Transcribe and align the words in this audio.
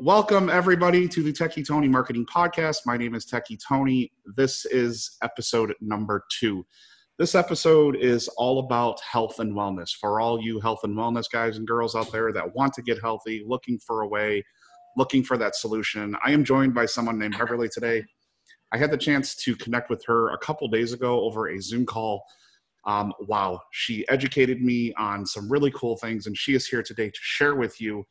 Welcome, 0.00 0.48
everybody, 0.48 1.08
to 1.08 1.24
the 1.24 1.32
Techie 1.32 1.66
Tony 1.66 1.88
Marketing 1.88 2.24
Podcast. 2.24 2.86
My 2.86 2.96
name 2.96 3.16
is 3.16 3.26
Techie 3.26 3.58
Tony. 3.58 4.12
This 4.36 4.64
is 4.64 5.16
episode 5.24 5.74
number 5.80 6.24
two. 6.30 6.64
This 7.18 7.34
episode 7.34 7.96
is 7.96 8.28
all 8.36 8.60
about 8.60 9.00
health 9.00 9.40
and 9.40 9.54
wellness 9.54 9.90
for 9.90 10.20
all 10.20 10.40
you 10.40 10.60
health 10.60 10.84
and 10.84 10.96
wellness 10.96 11.28
guys 11.28 11.56
and 11.56 11.66
girls 11.66 11.96
out 11.96 12.12
there 12.12 12.32
that 12.32 12.54
want 12.54 12.74
to 12.74 12.82
get 12.82 13.00
healthy, 13.00 13.42
looking 13.44 13.76
for 13.76 14.02
a 14.02 14.06
way, 14.06 14.44
looking 14.96 15.24
for 15.24 15.36
that 15.36 15.56
solution. 15.56 16.14
I 16.24 16.30
am 16.30 16.44
joined 16.44 16.74
by 16.74 16.86
someone 16.86 17.18
named 17.18 17.36
Beverly 17.36 17.68
today. 17.68 18.04
I 18.70 18.78
had 18.78 18.92
the 18.92 18.98
chance 18.98 19.34
to 19.42 19.56
connect 19.56 19.90
with 19.90 20.04
her 20.06 20.30
a 20.30 20.38
couple 20.38 20.68
days 20.68 20.92
ago 20.92 21.22
over 21.22 21.48
a 21.48 21.60
Zoom 21.60 21.84
call. 21.84 22.22
Um, 22.86 23.12
wow, 23.22 23.62
she 23.72 24.08
educated 24.08 24.62
me 24.62 24.94
on 24.94 25.26
some 25.26 25.50
really 25.50 25.72
cool 25.72 25.96
things, 25.96 26.28
and 26.28 26.38
she 26.38 26.54
is 26.54 26.68
here 26.68 26.84
today 26.84 27.08
to 27.10 27.20
share 27.20 27.56
with 27.56 27.80
you 27.80 28.06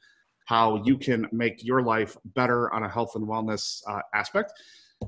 how 0.48 0.82
you 0.86 0.98
can 0.98 1.28
make 1.34 1.62
your 1.64 1.82
life 1.82 2.16
better 2.34 2.74
on 2.74 2.84
a 2.84 2.90
health 2.90 3.16
and 3.16 3.28
wellness 3.28 3.82
uh, 3.86 4.00
aspect. 4.14 4.54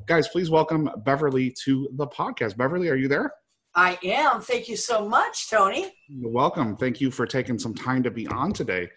Guys, 0.05 0.27
please 0.27 0.49
welcome 0.49 0.89
Beverly 1.05 1.55
to 1.63 1.87
the 1.93 2.05
podcast. 2.07 2.57
Beverly, 2.57 2.89
are 2.89 2.95
you 2.95 3.07
there? 3.07 3.31
I 3.73 3.97
am. 4.03 4.41
Thank 4.41 4.67
you 4.67 4.75
so 4.75 5.07
much, 5.07 5.49
Tony. 5.49 5.95
You're 6.09 6.29
welcome. 6.29 6.75
Thank 6.75 6.99
you 6.99 7.09
for 7.09 7.25
taking 7.25 7.57
some 7.57 7.73
time 7.73 8.03
to 8.03 8.11
be 8.11 8.27
on 8.27 8.51
today. 8.51 8.89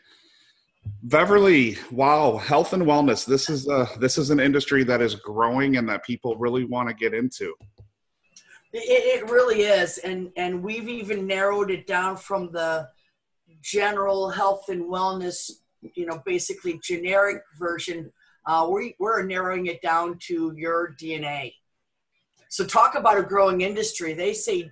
Beverly, 1.05 1.79
wow, 1.93 2.39
health 2.39 2.73
and 2.73 2.83
wellness. 2.83 3.25
This 3.25 3.49
is 3.49 3.69
uh, 3.69 3.87
this 4.01 4.19
is 4.19 4.31
an 4.31 4.41
industry 4.41 4.83
that 4.83 5.01
is 5.01 5.15
growing 5.15 5.77
and 5.77 5.89
that 5.89 6.05
people 6.05 6.35
really 6.37 6.65
want 6.65 6.89
to 6.89 6.95
get 6.95 7.15
into. 7.15 7.55
It, 8.73 9.23
it 9.23 9.31
really 9.31 9.61
is, 9.61 9.99
and 9.99 10.33
and 10.37 10.61
we've 10.61 10.89
even 10.89 11.25
narrowed 11.25 11.71
it 11.71 11.87
down 11.87 12.17
from 12.17 12.51
the 12.51 12.89
general 13.61 14.29
health 14.29 14.69
and 14.71 14.83
wellness 14.83 15.62
you 15.95 16.07
know, 16.07 16.23
basically 16.25 16.81
generic 16.83 17.43
version, 17.59 18.13
uh, 18.47 18.69
we, 18.71 18.95
we're 18.99 19.23
narrowing 19.23 19.67
it 19.67 19.83
down 19.83 20.19
to 20.27 20.53
your 20.57 20.95
DNA. 21.01 21.55
So 22.49 22.67
talk 22.67 22.95
about 22.95 23.19
a 23.19 23.23
growing 23.23 23.63
industry. 23.63 24.15
They 24.15 24.35
say 24.35 24.71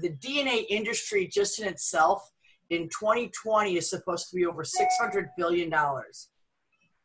the 0.00 0.10
DNA 0.10 0.64
industry 0.68 1.26
just 1.26 1.60
in 1.60 1.68
itself 1.68 2.30
in 2.70 2.88
2020 2.88 3.76
is 3.76 3.88
supposed 3.88 4.30
to 4.30 4.36
be 4.36 4.46
over 4.46 4.64
600 4.64 5.30
billion 5.36 5.70
dollars. 5.70 6.28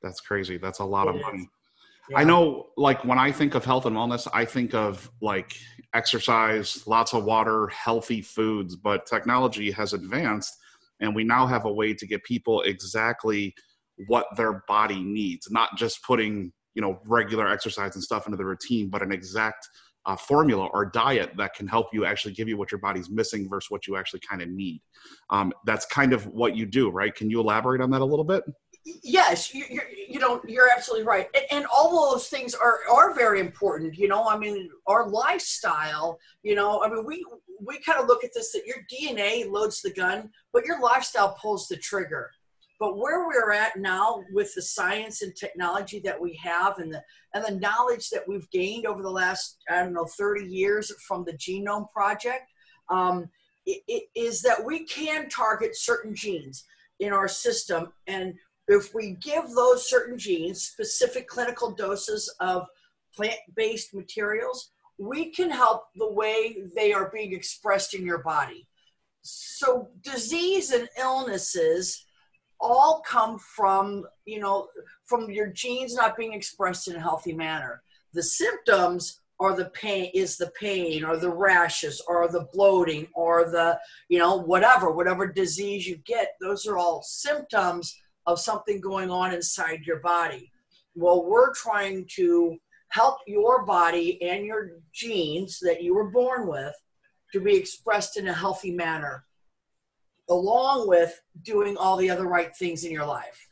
That's 0.02 0.22
crazy. 0.22 0.58
That's 0.58 0.80
a 0.80 0.86
lot 0.86 1.08
it 1.08 1.16
of 1.16 1.22
money. 1.22 1.50
Yeah. 2.10 2.20
I 2.20 2.24
know 2.24 2.68
like 2.78 3.04
when 3.04 3.18
I 3.18 3.32
think 3.32 3.56
of 3.56 3.66
health 3.66 3.86
and 3.88 3.96
wellness, 3.96 4.28
I 4.32 4.46
think 4.46 4.76
of 4.76 5.10
like 5.22 5.56
exercise, 5.94 6.86
lots 6.86 7.14
of 7.14 7.24
water, 7.24 7.68
healthy 7.68 8.22
foods, 8.22 8.76
but 8.76 9.08
technology 9.08 9.72
has 9.72 9.94
advanced 9.94 10.58
and 11.00 11.16
we 11.16 11.24
now 11.24 11.46
have 11.46 11.66
a 11.66 11.72
way 11.72 11.94
to 11.94 12.08
get 12.08 12.24
people 12.24 12.62
exactly 12.62 13.54
what 14.08 14.28
their 14.36 14.64
body 14.68 15.02
needs 15.04 15.50
not 15.50 15.78
just 15.78 16.04
putting 16.04 16.52
you 16.74 16.82
know 16.82 17.00
regular 17.06 17.48
exercise 17.48 17.96
and 17.96 18.04
stuff 18.04 18.28
into 18.28 18.38
the 18.38 18.46
routine 18.46 18.90
but 18.90 19.02
an 19.02 19.12
exact 19.12 19.68
uh, 20.06 20.16
formula 20.16 20.68
or 20.68 20.86
diet 20.86 21.32
that 21.38 21.54
can 21.54 21.68
help 21.68 21.88
you 21.92 22.06
actually 22.06 22.34
give 22.34 22.48
you 22.48 22.58
what 22.58 22.72
your 22.72 22.80
body's 22.80 23.10
missing 23.10 23.50
versus 23.50 23.72
what 23.72 23.88
you 23.88 23.98
actually 23.98 24.20
kind 24.20 24.42
of 24.42 24.50
need. 24.50 24.82
Um, 25.30 25.52
that's 25.66 25.86
kind 25.88 26.14
of 26.14 26.28
what 26.28 26.56
you 26.56 26.66
do 26.66 26.90
right? 26.90 27.14
Can 27.14 27.30
you 27.30 27.40
elaborate 27.40 27.82
on 27.82 27.90
that 27.92 28.02
a 28.02 28.06
little 28.06 28.26
bit? 28.26 28.44
Yes 29.04 29.52
you, 29.52 29.66
you, 29.68 29.82
you 30.08 30.20
know 30.20 30.42
you're 30.48 30.70
absolutely 30.70 31.08
right. 31.08 31.28
And, 31.34 31.46
and 31.52 31.66
all 31.74 32.12
those 32.12 32.28
things 32.28 32.54
are 32.54 32.80
are 32.92 33.16
very 33.16 33.40
important 33.40 33.98
you 33.98 34.08
know? 34.08 34.28
I 34.28 34.38
mean 34.38 34.70
our 34.86 35.10
lifestyle 35.10 36.20
you 36.44 36.54
know? 36.54 36.84
I 36.84 36.90
mean 36.90 37.04
we 37.04 37.26
we 37.64 37.80
kind 37.80 38.00
of 38.00 38.08
look 38.08 38.24
at 38.24 38.32
this 38.34 38.52
that 38.52 38.66
your 38.66 38.78
dna 38.92 39.50
loads 39.50 39.82
the 39.82 39.94
gun 39.94 40.30
but 40.54 40.66
your 40.66 40.82
lifestyle 40.82 41.38
pulls 41.42 41.68
the 41.68 41.78
trigger. 41.78 42.32
But 42.78 42.98
where 42.98 43.26
we're 43.26 43.54
at 43.54 43.78
now 43.78 44.22
with 44.34 44.54
the 44.54 44.62
science 44.62 45.22
and 45.22 45.34
technology 45.34 46.02
that 46.02 46.20
we 46.20 46.38
have 46.44 46.80
and 46.80 46.94
the 46.94 47.02
and 47.34 47.46
the 47.46 47.60
knowledge 47.60 48.10
that 48.10 48.28
we've 48.28 48.50
gained 48.52 48.86
over 48.86 49.02
the 49.02 49.10
last 49.10 49.58
i 49.70 49.82
don't 49.82 49.94
know 49.94 50.06
30 50.06 50.46
years 50.46 50.92
from 51.08 51.24
the 51.24 51.34
genome 51.34 51.90
project 51.92 52.52
um, 52.90 53.30
it, 53.66 53.82
it 53.88 54.04
is 54.16 54.42
that 54.42 54.64
we 54.64 54.86
can 54.86 55.30
target 55.30 55.76
certain 55.76 56.14
genes 56.14 56.66
in 57.00 57.14
our 57.14 57.28
system. 57.28 57.92
And 58.08 58.36
if 58.68 58.94
we 58.94 59.18
give 59.22 59.50
those 59.52 59.90
certain 59.90 60.18
genes 60.18 60.64
specific 60.64 61.28
clinical 61.28 61.72
doses 61.72 62.34
of 62.40 62.66
plant-based 63.16 63.94
materials, 63.94 64.72
we 64.98 65.32
can 65.32 65.50
help 65.50 65.86
the 65.96 66.12
way 66.12 66.64
they 66.76 66.94
are 66.94 67.12
being 67.14 67.34
expressed 67.34 67.94
in 67.94 68.06
your 68.06 68.20
body. 68.20 68.68
So 69.22 69.90
disease 70.02 70.72
and 70.72 70.88
illnesses 70.98 72.06
all 72.60 73.02
come 73.06 73.38
from, 73.40 74.06
you 74.26 74.40
know, 74.40 74.68
from 75.06 75.30
your 75.30 75.48
genes 75.48 75.96
not 75.96 76.16
being 76.16 76.34
expressed 76.34 76.88
in 76.88 76.96
a 76.96 77.02
healthy 77.02 77.34
manner. 77.34 77.82
The 78.14 78.24
symptoms 78.24 79.20
are 79.40 79.56
the 79.56 79.66
pain 79.66 80.10
is 80.14 80.38
the 80.38 80.52
pain 80.60 81.04
or 81.04 81.18
the 81.18 81.30
rashes 81.30 82.02
or 82.08 82.28
the 82.28 82.48
bloating 82.54 83.08
or 83.14 83.50
the, 83.50 83.78
you 84.08 84.18
know, 84.18 84.38
whatever, 84.38 84.92
whatever 84.92 85.28
disease 85.28 85.86
you 85.86 85.98
get, 86.06 86.36
those 86.40 86.66
are 86.66 86.78
all 86.78 87.02
symptoms 87.04 88.00
of 88.26 88.40
something 88.40 88.80
going 88.80 89.12
on 89.12 89.34
inside 89.34 89.82
your 89.86 90.00
body. 90.00 90.52
Well, 90.96 91.26
we're 91.26 91.54
trying 91.54 92.08
to 92.16 92.58
help 92.90 93.20
your 93.28 93.66
body 93.66 94.22
and 94.22 94.46
your 94.46 94.72
genes 94.94 95.60
that 95.60 95.84
you 95.84 95.94
were 95.94 96.10
born 96.12 96.48
with 96.48 96.74
to 97.34 97.40
be 97.40 97.56
expressed 97.56 98.18
in 98.18 98.28
a 98.28 98.34
healthy 98.34 98.72
manner, 98.72 99.26
along 100.30 100.88
with 100.88 101.20
doing 101.42 101.76
all 101.78 101.98
the 101.98 102.10
other 102.10 102.28
right 102.28 102.56
things 102.56 102.84
in 102.84 102.92
your 102.92 103.06
life. 103.06 103.48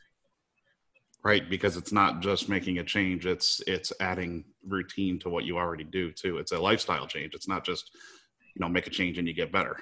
Right, 1.22 1.48
because 1.48 1.76
it's 1.76 1.92
not 1.92 2.20
just 2.20 2.48
making 2.48 2.78
a 2.78 2.84
change; 2.84 3.26
it's 3.26 3.62
it's 3.66 3.92
adding 4.00 4.44
routine 4.66 5.18
to 5.20 5.30
what 5.30 5.44
you 5.44 5.56
already 5.56 5.84
do 5.84 6.12
too. 6.12 6.38
It's 6.38 6.52
a 6.52 6.58
lifestyle 6.58 7.06
change. 7.06 7.34
It's 7.34 7.48
not 7.48 7.64
just 7.64 7.90
you 8.54 8.60
know 8.60 8.68
make 8.68 8.86
a 8.86 8.90
change 8.90 9.18
and 9.18 9.26
you 9.26 9.32
get 9.32 9.50
better. 9.50 9.78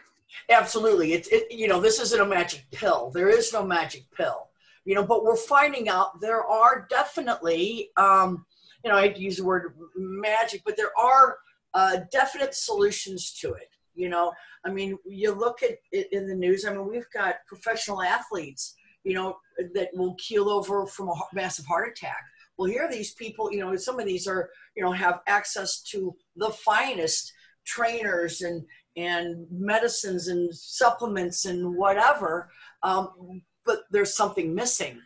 Absolutely, 0.49 1.15
it's 1.15 1.29
it, 1.29 1.51
you 1.51 1.67
know 1.67 1.81
this 1.81 2.01
isn't 2.01 2.21
a 2.21 2.27
magic 2.27 2.65
pill. 2.71 3.11
There 3.11 3.29
is 3.29 3.53
no 3.53 3.65
magic 3.65 4.05
pill 4.17 4.49
you 4.85 4.95
know, 4.95 5.05
but 5.05 5.25
we're 5.25 5.37
finding 5.37 5.89
out 5.89 6.21
there 6.21 6.45
are 6.45 6.87
definitely, 6.91 7.91
um, 7.97 8.45
you 8.85 8.91
know, 8.91 8.97
I'd 8.97 9.19
use 9.19 9.37
the 9.37 9.45
word 9.45 9.75
magic, 9.97 10.63
but 10.65 10.77
there 10.77 10.97
are 10.99 11.39
uh, 11.75 11.99
definite 12.11 12.55
solutions 12.55 13.33
to 13.41 13.53
it. 13.55 13.69
You 13.95 14.09
know, 14.09 14.33
I 14.65 14.71
mean, 14.71 14.99
you 15.05 15.33
look 15.33 15.63
at 15.63 15.79
it 15.91 16.09
in 16.13 16.27
the 16.27 16.35
news. 16.35 16.65
I 16.65 16.71
mean, 16.71 16.89
we've 16.89 17.11
got 17.13 17.37
professional 17.47 18.03
athletes, 18.03 18.75
you 19.05 19.15
know, 19.15 19.37
that 19.75 19.91
will 19.93 20.15
keel 20.15 20.49
over 20.49 20.87
from 20.87 21.09
a 21.09 21.15
massive 21.35 21.67
heart 21.67 21.91
attack. 21.91 22.23
Well, 22.57 22.71
here 22.71 22.85
are 22.85 22.91
these 22.91 23.15
people, 23.15 23.53
you 23.53 23.61
know, 23.61 23.77
some 23.77 23.99
of 24.01 24.07
these 24.07 24.27
are, 24.27 24.51
you 24.77 24.83
know, 24.83 24.93
have 24.93 25.21
access 25.27 25.83
to 25.91 26.15
the 26.37 26.51
finest 26.51 27.33
trainers 27.65 28.41
and 28.41 28.65
and 28.97 29.47
medicines 29.51 30.29
and 30.29 30.55
supplements 30.55 31.47
and 31.47 31.77
whatever. 31.77 32.51
Um, 32.83 33.43
but 33.65 33.81
there's 33.91 34.15
something 34.15 34.55
missing. 34.55 35.01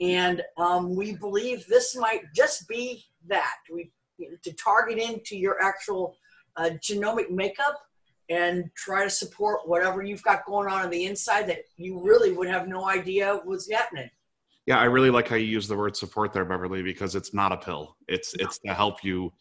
And 0.00 0.42
um, 0.56 0.94
we 0.94 1.14
believe 1.14 1.66
this 1.66 1.96
might 1.96 2.22
just 2.34 2.68
be 2.68 3.04
that. 3.28 3.56
We 3.72 3.92
you 4.18 4.30
know, 4.30 4.36
to 4.44 4.52
target 4.52 4.98
into 4.98 5.36
your 5.36 5.60
actual 5.62 6.16
uh, 6.56 6.70
genomic 6.80 7.30
makeup 7.30 7.80
and 8.28 8.70
try 8.76 9.02
to 9.04 9.10
support 9.10 9.68
whatever 9.68 10.02
you've 10.02 10.22
got 10.22 10.44
going 10.44 10.68
on 10.68 10.82
on 10.82 10.90
the 10.90 11.06
inside 11.06 11.48
that 11.48 11.62
you 11.76 12.00
really 12.00 12.32
would 12.32 12.48
have 12.48 12.68
no 12.68 12.88
idea 12.88 13.40
was 13.44 13.68
happening. 13.70 14.08
Yeah, 14.66 14.78
I 14.78 14.84
really 14.84 15.10
like 15.10 15.26
how 15.26 15.36
you 15.36 15.46
use 15.46 15.66
the 15.66 15.76
word 15.76 15.96
support 15.96 16.32
there, 16.32 16.44
Beverly, 16.44 16.82
because 16.82 17.16
it's 17.16 17.34
not 17.34 17.50
a 17.50 17.56
pill. 17.56 17.96
It's 18.06 18.36
no. 18.36 18.44
it's 18.44 18.58
to 18.60 18.74
help 18.74 19.02
you 19.02 19.32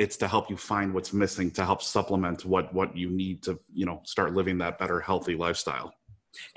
it's 0.00 0.16
to 0.16 0.26
help 0.26 0.48
you 0.48 0.56
find 0.56 0.94
what's 0.94 1.12
missing 1.12 1.50
to 1.50 1.64
help 1.64 1.82
supplement 1.82 2.46
what 2.46 2.72
what 2.72 2.96
you 2.96 3.10
need 3.10 3.42
to 3.42 3.60
you 3.72 3.84
know 3.84 4.00
start 4.04 4.32
living 4.32 4.56
that 4.56 4.78
better 4.78 4.98
healthy 4.98 5.34
lifestyle 5.34 5.92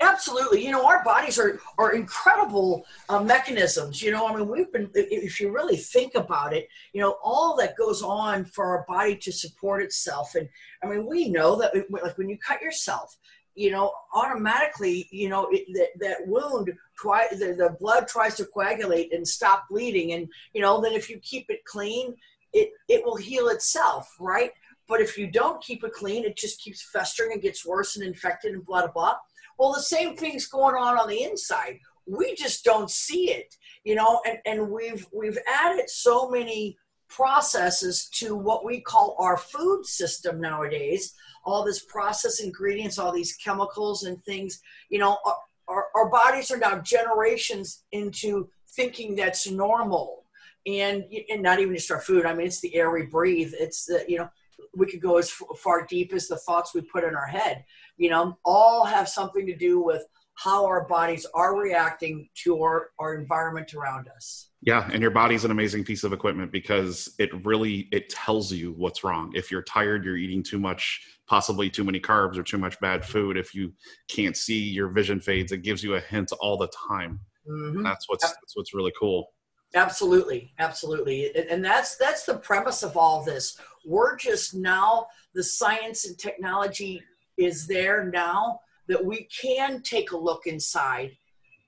Absolutely. 0.00 0.64
You 0.64 0.70
know, 0.70 0.86
our 0.86 1.02
bodies 1.04 1.38
are, 1.38 1.58
are 1.78 1.94
incredible 1.94 2.84
uh, 3.08 3.22
mechanisms. 3.22 4.02
You 4.02 4.12
know, 4.12 4.26
I 4.26 4.36
mean, 4.36 4.48
we've 4.48 4.72
been, 4.72 4.90
if 4.94 5.40
you 5.40 5.52
really 5.52 5.76
think 5.76 6.14
about 6.14 6.52
it, 6.52 6.68
you 6.92 7.00
know, 7.00 7.16
all 7.22 7.56
that 7.56 7.76
goes 7.76 8.02
on 8.02 8.44
for 8.44 8.64
our 8.66 8.84
body 8.86 9.16
to 9.16 9.32
support 9.32 9.82
itself. 9.82 10.36
And 10.36 10.48
I 10.82 10.86
mean, 10.86 11.06
we 11.06 11.28
know 11.28 11.56
that, 11.56 11.74
like, 11.90 12.16
when 12.16 12.28
you 12.28 12.38
cut 12.38 12.62
yourself, 12.62 13.16
you 13.56 13.70
know, 13.70 13.92
automatically, 14.12 15.08
you 15.10 15.28
know, 15.28 15.48
it, 15.50 15.64
that, 15.74 15.88
that 16.00 16.26
wound, 16.26 16.72
try, 16.96 17.26
the, 17.32 17.54
the 17.54 17.76
blood 17.80 18.06
tries 18.08 18.36
to 18.36 18.44
coagulate 18.46 19.12
and 19.12 19.26
stop 19.26 19.64
bleeding. 19.68 20.12
And, 20.12 20.28
you 20.52 20.62
know, 20.62 20.80
then 20.80 20.92
if 20.92 21.10
you 21.10 21.18
keep 21.18 21.46
it 21.48 21.64
clean, 21.64 22.14
it, 22.52 22.70
it 22.88 23.04
will 23.04 23.16
heal 23.16 23.48
itself, 23.48 24.08
right? 24.20 24.52
But 24.86 25.00
if 25.00 25.16
you 25.18 25.28
don't 25.28 25.62
keep 25.62 25.82
it 25.82 25.92
clean, 25.92 26.24
it 26.24 26.36
just 26.36 26.60
keeps 26.60 26.82
festering 26.92 27.32
and 27.32 27.42
gets 27.42 27.66
worse 27.66 27.96
and 27.96 28.04
infected 28.04 28.54
and 28.54 28.64
blah, 28.64 28.82
blah, 28.82 28.92
blah 28.92 29.14
well, 29.58 29.72
the 29.72 29.82
same 29.82 30.16
thing's 30.16 30.46
going 30.46 30.76
on 30.76 30.98
on 30.98 31.08
the 31.08 31.22
inside. 31.22 31.78
We 32.06 32.34
just 32.34 32.64
don't 32.64 32.90
see 32.90 33.30
it, 33.30 33.54
you 33.84 33.94
know, 33.94 34.20
and, 34.26 34.38
and 34.44 34.70
we've 34.70 35.06
we've 35.12 35.38
added 35.48 35.88
so 35.88 36.28
many 36.28 36.76
processes 37.08 38.08
to 38.14 38.34
what 38.34 38.64
we 38.64 38.80
call 38.80 39.16
our 39.18 39.36
food 39.36 39.86
system 39.86 40.40
nowadays. 40.40 41.14
All 41.44 41.64
this 41.64 41.84
processed 41.84 42.42
ingredients, 42.42 42.98
all 42.98 43.12
these 43.12 43.36
chemicals 43.36 44.04
and 44.04 44.22
things, 44.24 44.60
you 44.90 44.98
know, 44.98 45.18
our, 45.24 45.36
our, 45.68 45.86
our 45.94 46.10
bodies 46.10 46.50
are 46.50 46.58
now 46.58 46.78
generations 46.78 47.84
into 47.92 48.48
thinking 48.74 49.14
that's 49.14 49.50
normal 49.50 50.24
and 50.66 51.04
and 51.30 51.42
not 51.42 51.60
even 51.60 51.74
just 51.74 51.90
our 51.90 52.00
food 52.00 52.24
i 52.24 52.34
mean 52.34 52.46
it's 52.46 52.60
the 52.60 52.74
air 52.74 52.90
we 52.90 53.02
breathe 53.02 53.52
it's 53.58 53.84
the 53.84 54.04
you 54.08 54.18
know 54.18 54.28
we 54.76 54.86
could 54.86 55.00
go 55.00 55.18
as 55.18 55.30
far 55.30 55.86
deep 55.86 56.12
as 56.12 56.26
the 56.26 56.36
thoughts 56.38 56.74
we 56.74 56.80
put 56.80 57.04
in 57.04 57.14
our 57.14 57.26
head 57.26 57.64
you 57.96 58.10
know 58.10 58.38
all 58.44 58.84
have 58.84 59.08
something 59.08 59.46
to 59.46 59.56
do 59.56 59.80
with 59.80 60.04
how 60.36 60.66
our 60.66 60.84
bodies 60.88 61.24
are 61.32 61.56
reacting 61.56 62.28
to 62.34 62.60
our, 62.60 62.90
our 62.98 63.14
environment 63.14 63.72
around 63.72 64.08
us. 64.08 64.48
Yeah 64.62 64.88
and 64.92 65.00
your 65.00 65.12
body's 65.12 65.44
an 65.44 65.52
amazing 65.52 65.84
piece 65.84 66.02
of 66.02 66.12
equipment 66.12 66.50
because 66.50 67.14
it 67.18 67.30
really 67.44 67.88
it 67.92 68.08
tells 68.08 68.52
you 68.52 68.72
what's 68.72 69.04
wrong. 69.04 69.32
If 69.34 69.50
you're 69.50 69.62
tired 69.62 70.04
you're 70.04 70.16
eating 70.16 70.42
too 70.42 70.58
much 70.58 71.02
possibly 71.26 71.70
too 71.70 71.84
many 71.84 72.00
carbs 72.00 72.36
or 72.36 72.42
too 72.42 72.58
much 72.58 72.78
bad 72.80 73.04
food. 73.04 73.36
If 73.36 73.54
you 73.54 73.72
can't 74.08 74.36
see 74.36 74.58
your 74.58 74.88
vision 74.88 75.20
fades. 75.20 75.52
It 75.52 75.62
gives 75.62 75.82
you 75.82 75.94
a 75.94 76.00
hint 76.00 76.32
all 76.40 76.56
the 76.56 76.70
time. 76.88 77.20
Mm-hmm. 77.48 77.82
that's 77.82 78.08
what's 78.08 78.24
that's 78.24 78.56
what's 78.56 78.72
really 78.72 78.92
cool. 78.98 79.28
Absolutely. 79.74 80.54
Absolutely. 80.58 81.34
And 81.50 81.62
that's 81.62 81.96
that's 81.96 82.24
the 82.24 82.38
premise 82.38 82.82
of 82.82 82.96
all 82.96 83.22
this. 83.22 83.58
We're 83.84 84.16
just 84.16 84.54
now 84.54 85.08
the 85.34 85.42
science 85.42 86.06
and 86.06 86.18
technology 86.18 87.02
is 87.36 87.66
there 87.66 88.04
now 88.04 88.60
that 88.88 89.04
we 89.04 89.24
can 89.24 89.82
take 89.82 90.12
a 90.12 90.16
look 90.16 90.46
inside 90.46 91.16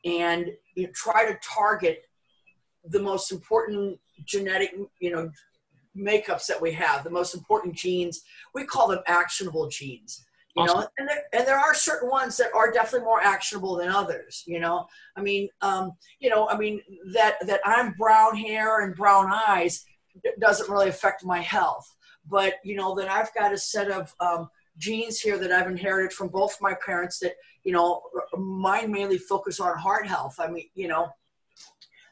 and 0.04 0.52
you 0.74 0.84
know, 0.84 0.92
try 0.94 1.26
to 1.26 1.38
target 1.42 2.02
the 2.84 3.00
most 3.00 3.32
important 3.32 3.98
genetic 4.24 4.74
you 5.00 5.10
know 5.10 5.30
makeups 5.96 6.46
that 6.46 6.60
we 6.60 6.72
have 6.72 7.04
the 7.04 7.10
most 7.10 7.34
important 7.34 7.74
genes. 7.74 8.22
We 8.54 8.64
call 8.64 8.88
them 8.88 9.00
actionable 9.06 9.68
genes 9.68 10.26
you 10.56 10.62
awesome. 10.62 10.80
know 10.80 10.86
and 10.98 11.08
there, 11.08 11.22
and 11.32 11.46
there 11.46 11.58
are 11.58 11.74
certain 11.74 12.08
ones 12.08 12.36
that 12.38 12.52
are 12.54 12.72
definitely 12.72 13.04
more 13.04 13.20
actionable 13.20 13.76
than 13.76 13.88
others 13.88 14.42
you 14.46 14.58
know. 14.58 14.86
I 15.16 15.22
mean 15.22 15.48
um, 15.60 15.92
you 16.18 16.30
know 16.30 16.48
i 16.48 16.56
mean 16.56 16.80
that 17.12 17.36
that 17.46 17.60
i'm 17.64 17.92
brown 17.92 18.36
hair 18.36 18.84
and 18.84 18.94
brown 18.94 19.30
eyes 19.48 19.84
doesn't 20.40 20.70
really 20.70 20.88
affect 20.88 21.24
my 21.24 21.40
health. 21.40 21.94
But 22.28 22.54
you 22.64 22.76
know 22.76 22.94
that 22.96 23.10
i've 23.10 23.32
got 23.34 23.52
a 23.52 23.58
set 23.58 23.90
of 23.90 24.14
um, 24.20 24.48
genes 24.78 25.20
here 25.20 25.38
that 25.38 25.52
i've 25.52 25.70
inherited 25.70 26.12
from 26.12 26.28
both 26.28 26.56
my 26.60 26.74
parents 26.84 27.18
that 27.18 27.34
you 27.64 27.72
know 27.72 28.02
mine 28.36 28.90
mainly 28.90 29.18
focus 29.18 29.60
on 29.60 29.76
heart 29.78 30.06
health. 30.06 30.36
I 30.38 30.48
mean 30.48 30.68
you 30.74 30.88
know 30.88 31.08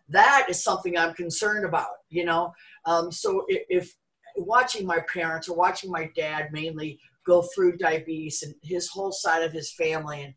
that 0.08 0.46
is 0.49 0.62
something 0.62 0.99
i'm 0.99 1.14
concerned 1.14 1.64
about 1.64 1.88
you 2.14 2.25
know? 2.25 2.55
Um, 2.87 3.11
so 3.11 3.44
if, 3.49 3.62
if 3.69 3.94
watching 4.37 4.87
my 4.87 5.00
parents 5.12 5.49
or 5.49 5.56
watching 5.56 5.90
my 5.90 6.11
dad 6.16 6.52
mainly 6.52 6.99
go 7.26 7.43
through 7.43 7.76
diabetes 7.76 8.43
and 8.43 8.55
his 8.62 8.88
whole 8.88 9.12
side 9.12 9.43
of 9.43 9.52
his 9.52 9.72
family 9.72 10.22
and 10.22 10.34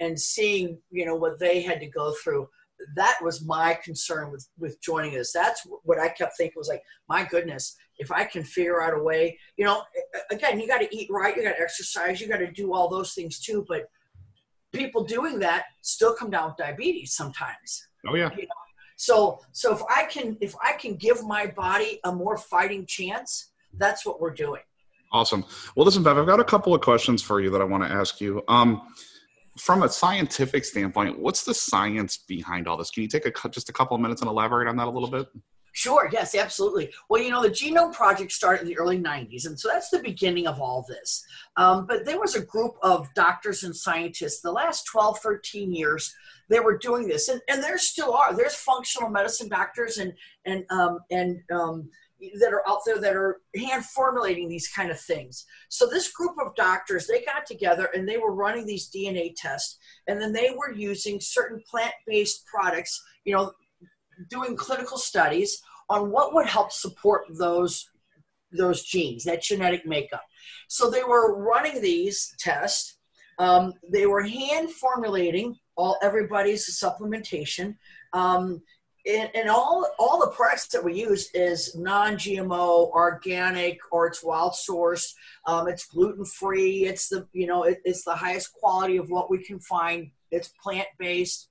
and 0.00 0.20
seeing 0.20 0.78
you 0.90 1.04
know 1.04 1.16
what 1.16 1.40
they 1.40 1.60
had 1.60 1.80
to 1.80 1.86
go 1.86 2.14
through 2.22 2.48
that 2.94 3.18
was 3.22 3.44
my 3.44 3.78
concern 3.84 4.30
with 4.30 4.46
with 4.58 4.80
joining 4.80 5.18
us. 5.18 5.32
That's 5.32 5.66
what 5.84 5.98
i 5.98 6.08
kept 6.08 6.36
thinking 6.36 6.54
was 6.56 6.68
like 6.68 6.82
my 7.08 7.24
goodness 7.24 7.76
if 7.98 8.10
i 8.10 8.24
can 8.24 8.42
figure 8.42 8.82
out 8.82 8.94
a 8.94 9.02
way 9.02 9.38
you 9.56 9.64
know 9.64 9.82
again 10.30 10.58
you 10.60 10.66
got 10.66 10.78
to 10.78 10.96
eat 10.96 11.08
right 11.10 11.36
you 11.36 11.42
got 11.42 11.52
to 11.52 11.60
exercise 11.60 12.20
you 12.20 12.28
got 12.28 12.38
to 12.38 12.50
do 12.50 12.72
all 12.72 12.88
those 12.88 13.14
things 13.14 13.38
too 13.38 13.64
but 13.68 13.88
people 14.72 15.04
doing 15.04 15.38
that 15.38 15.64
still 15.82 16.14
come 16.14 16.30
down 16.30 16.48
with 16.48 16.56
diabetes 16.56 17.14
sometimes 17.14 17.88
oh 18.08 18.14
yeah 18.14 18.30
you 18.36 18.42
know? 18.42 18.48
so 18.96 19.38
so 19.52 19.74
if 19.74 19.82
i 19.94 20.04
can 20.04 20.36
if 20.40 20.54
i 20.62 20.72
can 20.72 20.96
give 20.96 21.24
my 21.24 21.46
body 21.46 22.00
a 22.04 22.12
more 22.12 22.36
fighting 22.36 22.86
chance 22.86 23.52
that's 23.78 24.04
what 24.04 24.20
we're 24.20 24.34
doing 24.34 24.62
Awesome. 25.12 25.44
Well, 25.76 25.84
listen, 25.84 26.02
Bev, 26.02 26.16
I've 26.16 26.26
got 26.26 26.40
a 26.40 26.44
couple 26.44 26.74
of 26.74 26.80
questions 26.80 27.22
for 27.22 27.40
you 27.40 27.50
that 27.50 27.60
I 27.60 27.64
want 27.64 27.84
to 27.84 27.90
ask 27.90 28.18
you. 28.18 28.42
Um, 28.48 28.80
from 29.58 29.82
a 29.82 29.88
scientific 29.88 30.64
standpoint, 30.64 31.18
what's 31.18 31.44
the 31.44 31.52
science 31.52 32.16
behind 32.16 32.66
all 32.66 32.78
this? 32.78 32.90
Can 32.90 33.02
you 33.02 33.08
take 33.08 33.26
a 33.26 33.48
just 33.50 33.68
a 33.68 33.72
couple 33.72 33.94
of 33.94 34.00
minutes 34.00 34.22
and 34.22 34.30
elaborate 34.30 34.68
on 34.68 34.76
that 34.76 34.88
a 34.88 34.90
little 34.90 35.10
bit? 35.10 35.28
Sure. 35.72 36.08
Yes, 36.12 36.34
absolutely. 36.34 36.92
Well, 37.08 37.22
you 37.22 37.30
know, 37.30 37.42
the 37.42 37.48
Genome 37.48 37.94
Project 37.94 38.30
started 38.30 38.62
in 38.62 38.68
the 38.68 38.78
early 38.78 38.98
90s, 38.98 39.46
and 39.46 39.58
so 39.58 39.68
that's 39.72 39.88
the 39.88 40.00
beginning 40.00 40.46
of 40.46 40.60
all 40.60 40.84
this. 40.86 41.24
Um, 41.56 41.86
but 41.86 42.04
there 42.04 42.20
was 42.20 42.36
a 42.36 42.44
group 42.44 42.74
of 42.82 43.08
doctors 43.14 43.62
and 43.62 43.74
scientists 43.74 44.42
the 44.42 44.52
last 44.52 44.84
12, 44.86 45.18
13 45.20 45.72
years, 45.72 46.14
they 46.50 46.60
were 46.60 46.76
doing 46.76 47.08
this, 47.08 47.28
and, 47.28 47.40
and 47.48 47.62
there 47.62 47.78
still 47.78 48.12
are. 48.12 48.34
There's 48.34 48.54
functional 48.54 49.08
medicine 49.08 49.48
doctors 49.48 49.96
and, 49.96 50.12
and, 50.44 50.64
um, 50.70 50.98
and 51.10 51.40
um, 51.50 51.88
that 52.40 52.52
are 52.52 52.68
out 52.68 52.80
there 52.84 53.00
that 53.00 53.16
are 53.16 53.40
hand 53.56 53.84
formulating 53.84 54.48
these 54.48 54.68
kind 54.68 54.90
of 54.90 55.00
things. 55.00 55.46
So 55.68 55.86
this 55.86 56.12
group 56.12 56.36
of 56.44 56.54
doctors, 56.54 57.06
they 57.06 57.24
got 57.24 57.46
together 57.46 57.88
and 57.94 58.08
they 58.08 58.18
were 58.18 58.34
running 58.34 58.66
these 58.66 58.90
DNA 58.90 59.32
tests, 59.34 59.78
and 60.06 60.20
then 60.20 60.32
they 60.32 60.50
were 60.56 60.72
using 60.72 61.20
certain 61.20 61.62
plant-based 61.68 62.44
products, 62.46 63.02
you 63.24 63.34
know, 63.34 63.52
doing 64.28 64.56
clinical 64.56 64.98
studies 64.98 65.62
on 65.88 66.10
what 66.10 66.34
would 66.34 66.46
help 66.46 66.72
support 66.72 67.24
those 67.30 67.88
those 68.54 68.84
genes, 68.84 69.24
that 69.24 69.42
genetic 69.42 69.86
makeup. 69.86 70.22
So 70.68 70.90
they 70.90 71.02
were 71.02 71.42
running 71.42 71.80
these 71.80 72.34
tests. 72.38 72.98
Um, 73.38 73.72
they 73.90 74.06
were 74.06 74.22
hand 74.22 74.70
formulating 74.70 75.56
all 75.76 75.96
everybody's 76.02 76.78
supplementation. 76.78 77.76
Um, 78.12 78.62
and, 79.06 79.30
and, 79.34 79.50
all 79.50 79.84
all 79.98 80.20
the 80.20 80.30
products 80.30 80.68
that 80.68 80.84
we 80.84 80.94
use 80.94 81.28
is 81.34 81.74
non-GMO, 81.74 82.90
organic, 82.90 83.78
or 83.90 84.06
it's 84.06 84.22
wild 84.22 84.54
source. 84.54 85.14
Um, 85.46 85.66
it's 85.66 85.86
gluten 85.86 86.24
free. 86.24 86.84
It's 86.84 87.08
the 87.08 87.26
you 87.32 87.48
know 87.48 87.64
it, 87.64 87.80
it's 87.84 88.04
the 88.04 88.14
highest 88.14 88.52
quality 88.52 88.98
of 88.98 89.10
what 89.10 89.28
we 89.28 89.42
can 89.42 89.58
find. 89.58 90.10
It's 90.30 90.52
plant 90.62 90.86
based. 90.98 91.48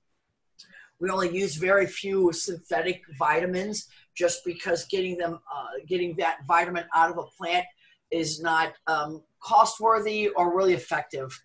We 1.02 1.10
only 1.10 1.36
use 1.36 1.56
very 1.56 1.88
few 1.88 2.32
synthetic 2.32 3.02
vitamins, 3.18 3.88
just 4.16 4.46
because 4.46 4.86
getting 4.86 5.18
them 5.18 5.40
uh, 5.54 5.68
getting 5.88 6.16
that 6.18 6.40
vitamin 6.48 6.86
out 6.94 7.10
of 7.10 7.18
a 7.18 7.24
plant 7.38 7.66
is 8.12 8.40
not 8.40 8.74
um, 8.88 9.24
cost 9.42 9.80
worthy 9.80 10.30
or 10.30 10.56
really 10.56 10.74
effective. 10.74 11.38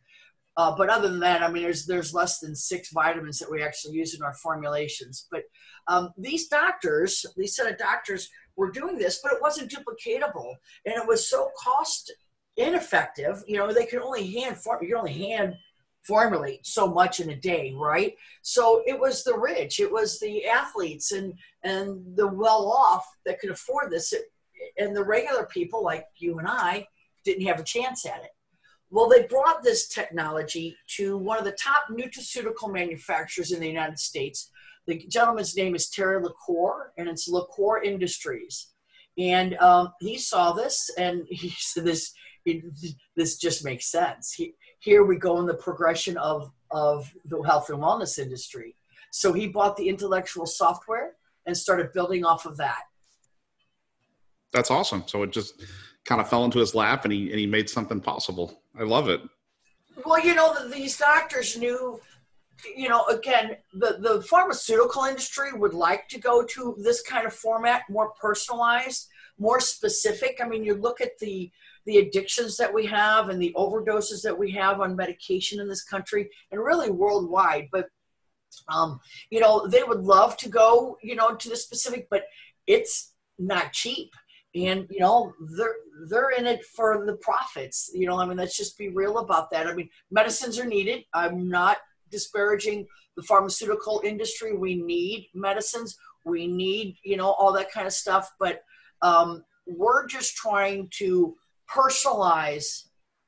Uh, 0.59 0.75
but 0.77 0.89
other 0.89 1.09
than 1.09 1.21
that, 1.21 1.43
I 1.43 1.51
mean, 1.51 1.63
there's 1.63 1.87
there's 1.87 2.15
less 2.15 2.39
than 2.39 2.55
six 2.55 2.93
vitamins 2.93 3.39
that 3.39 3.51
we 3.51 3.63
actually 3.63 3.95
use 3.95 4.15
in 4.15 4.23
our 4.23 4.35
formulations. 4.35 5.27
But 5.31 5.45
um, 5.89 6.11
these 6.19 6.49
doctors, 6.49 7.25
these 7.37 7.57
set 7.57 7.71
of 7.71 7.79
doctors, 7.79 8.29
were 8.57 8.71
doing 8.71 8.99
this, 8.99 9.21
but 9.23 9.33
it 9.33 9.43
wasn't 9.43 9.71
duplicatable, 9.71 10.55
and 10.85 10.95
it 10.97 11.07
was 11.07 11.29
so 11.29 11.51
cost 11.59 12.13
ineffective. 12.59 13.43
You 13.47 13.59
know, 13.59 13.73
they 13.73 13.87
could 13.87 14.03
only 14.03 14.31
hand 14.33 14.57
form. 14.59 14.83
You 14.83 14.89
can 14.89 14.99
only 14.99 15.13
hand 15.13 15.57
formulate 16.07 16.67
so 16.67 16.87
much 16.87 17.21
in 17.21 17.31
a 17.31 17.37
day, 17.37 17.75
right? 17.77 18.15
So 18.43 18.83
it 18.87 18.99
was 18.99 19.25
the 19.25 19.37
rich, 19.37 19.81
it 19.81 19.91
was 19.91 20.19
the 20.19 20.47
athletes, 20.47 21.13
and 21.13 21.35
and 21.63 22.17
the 22.17 22.27
well 22.27 22.71
off 22.71 23.07
that 23.25 23.41
could 23.41 23.51
afford 23.51 23.91
this, 23.91 24.15
and 24.79 24.95
the 24.95 25.05
regular 25.05 25.47
people 25.47 25.83
like 25.83 26.07
you 26.17 26.39
and 26.39 26.49
I 26.49 26.87
didn't 27.25 27.47
have 27.47 27.61
a 27.61 27.65
chance 27.65 28.07
at 28.07 28.23
it. 28.23 28.31
Well, 28.91 29.09
they 29.09 29.25
brought 29.25 29.63
this 29.63 29.89
technology 29.89 30.77
to 30.97 31.19
one 31.19 31.39
of 31.39 31.45
the 31.45 31.53
top 31.53 31.85
nutraceutical 31.91 32.73
manufacturers 32.73 33.51
in 33.51 33.61
the 33.61 33.67
United 33.67 33.99
States. 33.99 34.51
The 34.87 35.05
gentleman's 35.09 35.57
name 35.57 35.75
is 35.75 35.91
Terry 35.91 36.23
LaCour, 36.23 36.93
and 36.97 37.09
it's 37.09 37.29
LaCour 37.29 37.83
Industries. 37.83 38.69
And 39.19 39.57
um, 39.57 39.93
he 40.01 40.19
saw 40.19 40.53
this, 40.53 40.91
and 40.97 41.27
he 41.31 41.51
said, 41.51 41.85
"This, 41.85 42.13
it, 42.45 42.63
this 43.17 43.37
just 43.39 43.65
makes 43.65 43.91
sense." 43.91 44.33
He, 44.33 44.55
here 44.87 45.03
we 45.03 45.17
go 45.17 45.41
in 45.41 45.47
the 45.47 45.61
progression 45.69 46.17
of 46.17 46.53
of 46.71 47.13
the 47.25 47.43
health 47.43 47.69
and 47.71 47.79
wellness 47.79 48.19
industry. 48.21 48.77
So 49.11 49.33
he 49.33 49.49
bought 49.49 49.77
the 49.77 49.89
intellectual 49.89 50.47
software 50.47 51.17
and 51.45 51.57
started 51.57 51.93
building 51.93 52.25
off 52.25 52.47
of 52.47 52.57
that. 52.59 52.83
That's 54.53 54.71
awesome. 54.71 55.03
So 55.07 55.25
it 55.25 55.33
just 55.33 55.61
kind 56.05 56.21
of 56.21 56.29
fell 56.29 56.45
into 56.45 56.61
his 56.61 56.73
lap 56.75 57.05
and 57.05 57.13
he 57.13 57.31
and 57.33 57.39
he 57.41 57.47
made 57.47 57.69
something 57.69 58.01
possible. 58.01 58.63
I 58.79 58.85
love 58.85 59.09
it. 59.09 59.21
Well, 60.05 60.25
you 60.25 60.35
know, 60.37 60.69
these 60.69 60.97
doctors 60.97 61.57
knew, 61.57 62.01
you 62.77 62.89
know, 62.89 63.05
again, 63.07 63.57
the, 63.73 63.99
the 64.07 64.23
pharmaceutical 64.23 65.05
industry 65.05 65.53
would 65.53 65.75
like 65.75 66.07
to 66.11 66.21
go 66.21 66.45
to 66.45 66.77
this 66.87 67.03
kind 67.03 67.27
of 67.27 67.33
format, 67.33 67.83
more 67.91 68.11
personalized, 68.21 69.09
more 69.39 69.59
specific. 69.59 70.39
I 70.41 70.47
mean, 70.47 70.63
you 70.63 70.75
look 70.75 71.01
at 71.01 71.19
the 71.19 71.51
the 71.87 71.99
addictions 71.99 72.57
that 72.57 72.73
we 72.73 72.85
have 72.87 73.29
and 73.29 73.41
the 73.41 73.55
overdoses 73.57 74.23
that 74.23 74.37
we 74.37 74.51
have 74.51 74.81
on 74.81 74.97
medication 74.97 75.61
in 75.61 75.69
this 75.69 75.85
country 75.85 76.29
and 76.51 76.63
really 76.63 76.91
worldwide. 76.91 77.69
But 77.73 77.89
um, 78.69 79.01
you 79.31 79.41
know, 79.41 79.67
they 79.67 79.83
would 79.83 80.01
love 80.01 80.37
to 80.39 80.49
go, 80.49 80.99
you 81.03 81.15
know, 81.15 81.35
to 81.35 81.49
the 81.49 81.57
specific, 81.57 82.09
but 82.11 82.25
it's 82.67 83.13
not 83.39 83.73
cheap. 83.73 84.11
And 84.55 84.87
you 84.91 85.01
know 85.01 85.35
they're 85.59 85.75
they're 86.09 86.31
in 86.31 86.47
it 86.47 86.65
for 86.65 87.05
the 87.05 87.17
profits 87.17 87.91
you 87.95 88.07
know 88.07 88.19
i 88.19 88.25
mean 88.25 88.39
let's 88.39 88.57
just 88.57 88.79
be 88.79 88.89
real 88.89 89.19
about 89.19 89.51
that. 89.51 89.67
I 89.67 89.75
mean 89.75 89.91
medicines 90.11 90.59
are 90.59 90.65
needed. 90.65 91.05
I'm 91.13 91.51
not 91.51 91.77
disparaging 92.11 92.87
the 93.17 93.23
pharmaceutical 93.23 94.01
industry. 94.03 94.57
We 94.57 94.77
need 94.77 95.29
medicines. 95.35 95.99
We 96.25 96.47
need 96.47 96.97
you 97.05 97.19
know 97.19 97.33
all 97.33 97.53
that 97.53 97.71
kind 97.71 97.87
of 97.87 97.93
stuff. 97.93 98.33
But 98.41 98.63
um, 99.03 99.45
we're 99.67 100.07
just 100.07 100.37
trying 100.37 100.89
to 100.99 101.37
personalize 101.75 102.85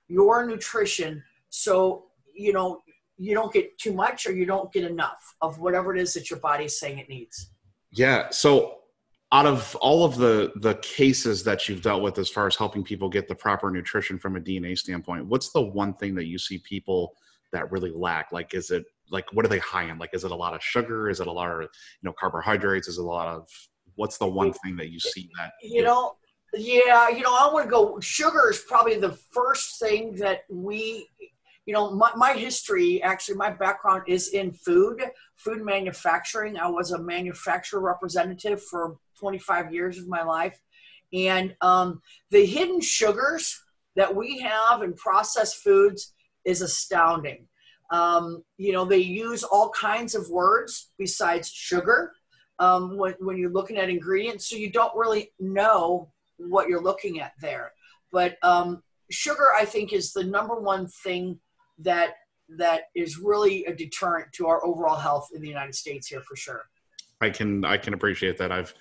your 0.09 0.47
nutrition 0.47 1.23
so 1.50 2.07
you 2.35 2.52
know 2.52 2.83
you 3.16 3.35
don't 3.35 3.52
get 3.52 3.76
too 3.78 3.92
much 3.92 4.26
or 4.26 4.33
you 4.33 4.47
don't 4.47 4.73
get 4.73 4.85
enough 4.85 5.35
of 5.42 5.59
whatever 5.59 5.95
it 5.95 6.00
is 6.00 6.14
that 6.14 6.30
your 6.30 6.38
body 6.38 6.64
is 6.64 6.78
saying 6.78 6.99
it 6.99 7.09
needs 7.09 7.50
Yeah. 7.92 8.30
So 8.30 8.78
out 9.30 9.47
of 9.47 9.76
all 9.76 10.04
of 10.04 10.16
the 10.16 10.52
the 10.57 10.75
cases 10.76 11.45
that 11.45 11.68
you've 11.68 11.83
dealt 11.83 12.02
with 12.02 12.18
as 12.18 12.30
far 12.30 12.47
as 12.47 12.57
helping 12.57 12.83
people 12.83 13.09
get 13.09 13.28
the 13.28 13.35
proper 13.35 13.71
nutrition 13.71 14.18
from 14.18 14.37
a 14.37 14.40
DNA 14.40 14.76
standpoint, 14.76 15.26
what's 15.26 15.50
the 15.50 15.61
one 15.61 15.95
thing 15.95 16.14
that 16.14 16.26
you 16.26 16.38
see 16.38 16.59
people 16.59 17.14
that 17.52 17.71
really 17.71 17.90
lack? 17.90 18.33
Like, 18.33 18.54
is 18.54 18.71
it 18.71 18.85
like 19.11 19.26
what 19.33 19.45
are 19.45 19.49
they 19.49 19.59
high 19.59 19.85
in? 19.85 19.99
Like, 19.99 20.11
is 20.12 20.25
it 20.25 20.30
a 20.30 20.37
lot 20.37 20.54
of 20.54 20.62
sugar? 20.62 21.09
Is 21.09 21.21
it 21.21 21.26
a 21.26 21.33
lot 21.33 21.50
of 21.50 21.62
you 21.62 21.68
know 22.02 22.12
carbohydrates? 22.18 22.88
Is 22.88 22.99
it 22.99 23.02
a 23.02 23.04
lot 23.04 23.28
of 23.28 23.49
what's 23.97 24.18
the 24.18 24.26
one 24.26 24.52
thing 24.52 24.76
that 24.76 24.90
you 24.90 25.00
see 25.00 25.30
that 25.38 25.52
you 25.62 25.83
know? 25.83 26.16
Yeah, 26.55 27.09
you 27.11 27.23
know, 27.23 27.35
I 27.35 27.50
want 27.52 27.67
to 27.67 27.71
go. 27.71 28.00
Sugar 28.00 28.50
is 28.50 28.59
probably 28.67 28.99
the 28.99 29.12
first 29.33 29.78
thing 29.78 30.14
that 30.17 30.45
we 30.49 31.07
you 31.69 31.75
know, 31.75 31.90
my, 31.90 32.11
my 32.17 32.33
history, 32.33 33.02
actually, 33.02 33.35
my 33.35 33.50
background 33.50 34.05
is 34.07 34.28
in 34.28 34.52
food, 34.52 35.02
food 35.37 35.62
manufacturing. 35.62 36.57
I 36.57 36.67
was 36.67 36.93
a 36.93 36.99
manufacturer 36.99 37.81
representative 37.81 38.62
for 38.62 38.97
25 39.21 39.75
years 39.75 39.99
of 39.99 40.09
my 40.09 40.23
life. 40.23 40.59
And 41.12 41.55
um, 41.61 42.00
the 42.31 42.47
hidden 42.47 42.81
sugars 42.81 43.61
that 43.97 44.17
we 44.17 44.38
have 44.38 44.83
in 44.83 44.95
processed 44.95 45.57
foods 45.57 46.14
is 46.47 46.62
astounding. 46.62 47.49
Um, 47.90 48.45
you 48.57 48.73
know, 48.73 48.87
they 48.87 48.97
use 48.97 49.45
all 49.45 49.69
kinds 49.69 50.14
of 50.14 50.31
words 50.31 50.93
besides 50.97 51.50
sugar 51.50 52.12
um, 52.59 52.97
when, 52.97 53.12
when 53.19 53.37
you're 53.37 53.52
looking 53.52 53.76
at 53.76 53.90
ingredients, 53.90 54.49
so 54.49 54.57
you 54.57 54.73
don't 54.73 54.97
really 54.97 55.33
know 55.38 56.09
what 56.38 56.68
you're 56.68 56.83
looking 56.83 57.21
at 57.21 57.33
there. 57.40 57.73
But 58.12 58.37
um, 58.42 58.83
sugar, 59.11 59.47
I 59.57 59.64
think, 59.64 59.92
is 59.92 60.12
the 60.12 60.25
number 60.25 60.61
one 60.61 60.87
thing 60.87 61.38
that 61.78 62.14
that 62.57 62.85
is 62.95 63.18
really 63.18 63.64
a 63.66 63.75
deterrent 63.75 64.33
to 64.33 64.47
our 64.47 64.64
overall 64.64 64.97
health 64.97 65.28
in 65.35 65.42
the 65.42 65.49
United 65.49 65.75
States 65.75 66.07
here 66.07 66.23
for 66.23 66.35
sure. 66.35 66.62
I 67.21 67.30
can 67.30 67.64
I 67.64 67.76
can 67.76 67.95
appreciate 67.95 68.38
that. 68.38 68.52
I've 68.52 68.73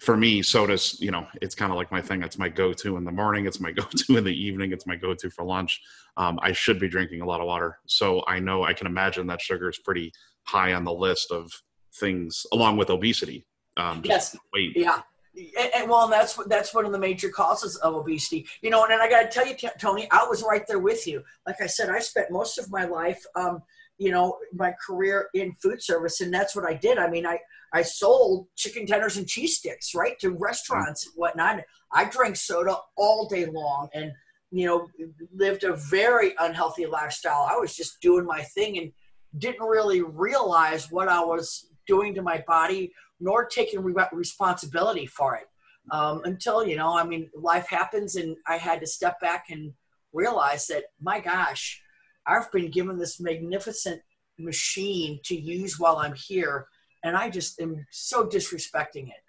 for 0.00 0.16
me, 0.16 0.42
sodas, 0.42 1.00
you 1.00 1.12
know, 1.12 1.28
it's 1.40 1.54
kind 1.54 1.70
of 1.70 1.76
like 1.76 1.92
my 1.92 2.02
thing. 2.02 2.24
It's 2.24 2.36
my 2.36 2.48
go-to 2.48 2.96
in 2.96 3.04
the 3.04 3.12
morning. 3.12 3.46
It's 3.46 3.60
my 3.60 3.70
go-to 3.80 4.16
in 4.16 4.24
the 4.24 4.34
evening. 4.34 4.72
It's 4.72 4.86
my 4.86 4.96
go-to 4.96 5.30
for 5.30 5.44
lunch. 5.44 5.80
Um, 6.16 6.40
I 6.42 6.52
should 6.52 6.80
be 6.80 6.88
drinking 6.88 7.20
a 7.20 7.24
lot 7.24 7.40
of 7.40 7.46
water, 7.46 7.78
so 7.86 8.24
I 8.26 8.40
know 8.40 8.64
I 8.64 8.72
can 8.72 8.86
imagine 8.86 9.26
that 9.28 9.40
sugar 9.40 9.68
is 9.68 9.78
pretty 9.78 10.12
high 10.44 10.72
on 10.72 10.84
the 10.84 10.92
list 10.92 11.30
of 11.30 11.52
things, 11.94 12.44
along 12.52 12.78
with 12.78 12.90
obesity. 12.90 13.46
Um, 13.76 14.02
yes. 14.04 14.36
Weight. 14.52 14.72
Yeah. 14.76 15.02
And, 15.34 15.70
and, 15.74 15.90
well, 15.90 16.08
that's 16.08 16.38
that's 16.46 16.74
one 16.74 16.84
of 16.84 16.92
the 16.92 16.98
major 16.98 17.30
causes 17.30 17.76
of 17.76 17.94
obesity. 17.94 18.46
You 18.60 18.70
know, 18.70 18.84
and, 18.84 18.92
and 18.92 19.02
I 19.02 19.08
got 19.08 19.22
to 19.22 19.28
tell 19.28 19.46
you, 19.46 19.54
Tony, 19.78 20.06
I 20.10 20.26
was 20.28 20.42
right 20.42 20.66
there 20.66 20.78
with 20.78 21.06
you. 21.06 21.22
Like 21.46 21.60
I 21.62 21.66
said, 21.66 21.88
I 21.88 22.00
spent 22.00 22.30
most 22.30 22.58
of 22.58 22.70
my 22.70 22.84
life, 22.84 23.24
um, 23.34 23.62
you 23.96 24.10
know, 24.10 24.36
my 24.52 24.74
career 24.84 25.28
in 25.32 25.54
food 25.62 25.82
service, 25.82 26.20
and 26.20 26.32
that's 26.32 26.54
what 26.54 26.66
I 26.66 26.74
did. 26.74 26.98
I 26.98 27.08
mean, 27.08 27.26
I 27.26 27.38
I 27.72 27.82
sold 27.82 28.48
chicken 28.56 28.86
tenders 28.86 29.16
and 29.16 29.26
cheese 29.26 29.56
sticks 29.56 29.94
right 29.94 30.18
to 30.20 30.30
restaurants 30.30 31.06
and 31.06 31.14
whatnot. 31.16 31.60
I 31.92 32.04
drank 32.04 32.36
soda 32.36 32.76
all 32.96 33.26
day 33.26 33.46
long, 33.46 33.88
and 33.94 34.12
you 34.50 34.66
know, 34.66 34.88
lived 35.34 35.64
a 35.64 35.74
very 35.74 36.34
unhealthy 36.38 36.84
lifestyle. 36.84 37.48
I 37.50 37.56
was 37.56 37.74
just 37.74 38.00
doing 38.02 38.26
my 38.26 38.42
thing 38.42 38.76
and 38.76 38.92
didn't 39.38 39.66
really 39.66 40.02
realize 40.02 40.90
what 40.90 41.08
I 41.08 41.24
was 41.24 41.70
doing 41.86 42.14
to 42.14 42.22
my 42.22 42.44
body 42.46 42.92
nor 43.22 43.46
taking 43.46 43.80
re- 43.80 43.94
responsibility 44.12 45.06
for 45.06 45.36
it 45.36 45.46
um, 45.90 46.20
until 46.24 46.66
you 46.66 46.76
know 46.76 46.96
i 46.96 47.04
mean 47.04 47.30
life 47.34 47.66
happens 47.68 48.16
and 48.16 48.36
i 48.46 48.56
had 48.56 48.80
to 48.80 48.86
step 48.86 49.18
back 49.20 49.46
and 49.50 49.72
realize 50.12 50.66
that 50.66 50.84
my 51.00 51.20
gosh 51.20 51.80
i've 52.26 52.50
been 52.52 52.70
given 52.70 52.98
this 52.98 53.20
magnificent 53.20 54.00
machine 54.38 55.18
to 55.24 55.38
use 55.38 55.78
while 55.78 55.96
i'm 55.96 56.14
here 56.14 56.66
and 57.04 57.16
i 57.16 57.30
just 57.30 57.60
am 57.60 57.86
so 57.90 58.26
disrespecting 58.26 59.08
it. 59.08 59.22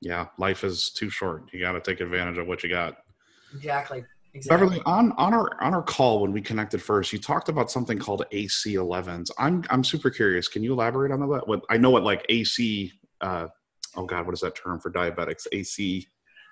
Yeah 0.00 0.26
life 0.38 0.64
is 0.64 0.90
too 0.90 1.10
short. 1.10 1.50
You 1.52 1.60
got 1.60 1.72
to 1.72 1.80
take 1.80 2.00
advantage 2.00 2.38
of 2.38 2.46
what 2.46 2.62
you 2.62 2.70
got. 2.70 2.98
Exactly 3.54 4.04
Exactly. 4.32 4.68
Beverly, 4.68 4.82
on 4.86 5.12
on 5.12 5.34
our 5.34 5.62
on 5.62 5.74
our 5.74 5.82
call 5.82 6.20
when 6.20 6.32
we 6.32 6.40
connected 6.40 6.80
first, 6.80 7.12
you 7.12 7.18
talked 7.18 7.48
about 7.48 7.70
something 7.70 7.98
called 7.98 8.24
AC11s. 8.32 9.30
I'm 9.38 9.64
I'm 9.70 9.82
super 9.82 10.08
curious. 10.08 10.46
Can 10.46 10.62
you 10.62 10.72
elaborate 10.72 11.10
on 11.10 11.20
that? 11.20 11.48
What 11.48 11.62
I 11.68 11.76
know 11.76 11.90
what 11.90 12.04
like 12.04 12.24
AC. 12.28 12.92
Uh, 13.20 13.48
oh 13.96 14.04
God, 14.04 14.26
what 14.26 14.32
is 14.32 14.40
that 14.40 14.54
term 14.54 14.78
for 14.78 14.90
diabetics? 14.90 15.46
AC. 15.52 16.06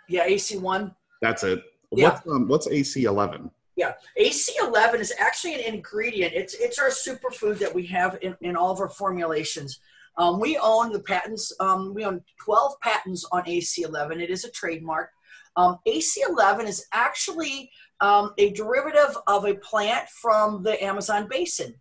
Yeah, 0.08 0.26
AC1. 0.26 0.92
That's 1.22 1.44
it. 1.44 1.62
Yeah. 1.92 2.10
What's 2.10 2.26
um, 2.26 2.48
what's 2.48 2.66
AC11? 2.66 3.50
Yeah, 3.76 3.92
AC11 4.20 4.98
is 4.98 5.12
actually 5.20 5.54
an 5.54 5.72
ingredient. 5.72 6.32
It's 6.34 6.54
it's 6.54 6.80
our 6.80 6.88
superfood 6.88 7.58
that 7.60 7.72
we 7.72 7.86
have 7.86 8.18
in, 8.22 8.36
in 8.40 8.56
all 8.56 8.72
of 8.72 8.80
our 8.80 8.88
formulations. 8.88 9.78
Um, 10.16 10.40
we 10.40 10.58
own 10.58 10.90
the 10.90 10.98
patents. 10.98 11.52
Um, 11.60 11.94
we 11.94 12.04
own 12.04 12.20
12 12.44 12.80
patents 12.80 13.24
on 13.30 13.44
AC11. 13.44 14.20
It 14.20 14.30
is 14.30 14.44
a 14.44 14.50
trademark. 14.50 15.10
Um, 15.58 15.78
AC11 15.88 16.68
is 16.68 16.86
actually 16.92 17.68
um, 18.00 18.32
a 18.38 18.52
derivative 18.52 19.18
of 19.26 19.44
a 19.44 19.54
plant 19.54 20.08
from 20.08 20.62
the 20.62 20.82
Amazon 20.82 21.26
basin. 21.28 21.74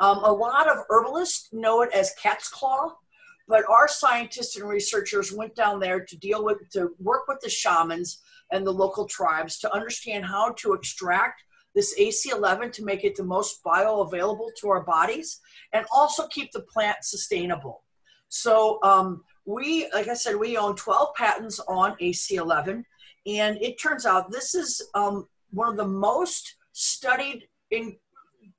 Um, 0.00 0.18
a 0.24 0.32
lot 0.32 0.68
of 0.68 0.78
herbalists 0.90 1.48
know 1.52 1.82
it 1.82 1.90
as 1.94 2.12
cat's 2.20 2.48
claw, 2.48 2.92
but 3.46 3.62
our 3.70 3.86
scientists 3.86 4.56
and 4.56 4.68
researchers 4.68 5.32
went 5.32 5.54
down 5.54 5.78
there 5.78 6.04
to 6.04 6.16
deal 6.18 6.44
with, 6.44 6.58
to 6.72 6.90
work 6.98 7.28
with 7.28 7.38
the 7.40 7.48
shamans 7.48 8.20
and 8.50 8.66
the 8.66 8.72
local 8.72 9.06
tribes 9.06 9.60
to 9.60 9.72
understand 9.72 10.24
how 10.24 10.50
to 10.58 10.72
extract 10.72 11.44
this 11.76 11.96
AC11 12.00 12.72
to 12.72 12.84
make 12.84 13.04
it 13.04 13.14
the 13.14 13.22
most 13.22 13.62
bioavailable 13.62 14.48
to 14.60 14.70
our 14.70 14.82
bodies 14.82 15.38
and 15.72 15.86
also 15.94 16.26
keep 16.26 16.50
the 16.50 16.62
plant 16.62 16.96
sustainable. 17.02 17.84
So 18.28 18.80
um, 18.82 19.22
we, 19.44 19.88
like 19.94 20.08
I 20.08 20.14
said, 20.14 20.34
we 20.34 20.56
own 20.56 20.74
12 20.74 21.14
patents 21.14 21.60
on 21.68 21.96
AC11. 22.00 22.84
And 23.26 23.58
it 23.62 23.80
turns 23.80 24.06
out 24.06 24.30
this 24.30 24.54
is 24.54 24.82
um, 24.94 25.26
one 25.50 25.68
of 25.68 25.76
the 25.76 25.86
most 25.86 26.56
studied 26.72 27.48
in 27.70 27.96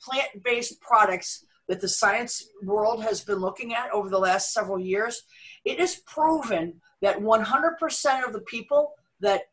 plant-based 0.02 0.80
products 0.82 1.46
that 1.68 1.80
the 1.80 1.88
science 1.88 2.50
world 2.64 3.04
has 3.04 3.22
been 3.22 3.40
looking 3.40 3.74
at 3.74 3.92
over 3.92 4.10
the 4.10 4.20
last 4.20 4.54
several 4.54 4.80
years. 4.80 5.24
It 5.64 5.80
is 5.80 6.02
proven 6.06 6.82
that 7.02 7.18
100% 7.18 8.26
of 8.26 8.34
the 8.34 8.42
people 8.42 8.94
that 9.22 9.44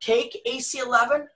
take 0.00 0.40
AC11, 0.46 1.26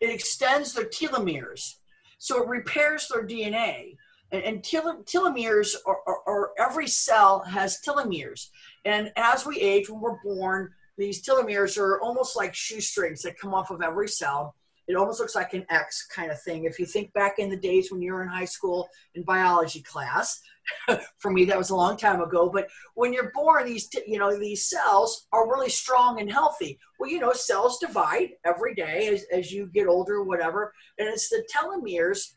it 0.00 0.10
extends 0.10 0.72
their 0.72 0.86
telomeres. 0.86 1.76
So 2.18 2.42
it 2.42 2.48
repairs 2.48 3.08
their 3.08 3.26
DNA. 3.26 3.96
And, 4.32 4.42
and 4.42 4.62
telomeres 4.62 5.74
are, 5.86 5.98
are, 6.06 6.20
are, 6.26 6.50
every 6.58 6.88
cell 6.88 7.40
has 7.40 7.80
telomeres. 7.86 8.48
And 8.84 9.12
as 9.16 9.44
we 9.46 9.60
age, 9.60 9.90
when 9.90 10.00
we're 10.00 10.22
born, 10.24 10.72
these 10.98 11.22
telomeres 11.22 11.78
are 11.78 12.00
almost 12.00 12.36
like 12.36 12.54
shoestrings 12.54 13.22
that 13.22 13.38
come 13.38 13.54
off 13.54 13.70
of 13.70 13.82
every 13.82 14.08
cell. 14.08 14.54
It 14.88 14.96
almost 14.96 15.20
looks 15.20 15.34
like 15.34 15.54
an 15.54 15.64
X 15.70 16.06
kind 16.14 16.30
of 16.30 16.42
thing. 16.42 16.64
If 16.64 16.78
you 16.78 16.86
think 16.86 17.12
back 17.12 17.38
in 17.38 17.48
the 17.48 17.56
days 17.56 17.90
when 17.90 18.02
you 18.02 18.12
were 18.12 18.22
in 18.22 18.28
high 18.28 18.44
school 18.44 18.88
in 19.14 19.22
biology 19.22 19.80
class, 19.80 20.40
for 21.18 21.30
me 21.30 21.44
that 21.44 21.58
was 21.58 21.70
a 21.70 21.76
long 21.76 21.96
time 21.96 22.20
ago. 22.20 22.50
But 22.52 22.68
when 22.94 23.12
you're 23.12 23.32
born, 23.34 23.64
these 23.64 23.88
you 24.06 24.18
know 24.18 24.36
these 24.38 24.68
cells 24.68 25.26
are 25.32 25.48
really 25.48 25.70
strong 25.70 26.20
and 26.20 26.30
healthy. 26.30 26.78
Well, 26.98 27.10
you 27.10 27.20
know 27.20 27.32
cells 27.32 27.78
divide 27.78 28.30
every 28.44 28.74
day 28.74 29.08
as, 29.08 29.24
as 29.32 29.52
you 29.52 29.70
get 29.72 29.86
older, 29.86 30.16
or 30.16 30.24
whatever, 30.24 30.72
and 30.98 31.08
it's 31.08 31.28
the 31.28 31.44
telomeres 31.54 32.32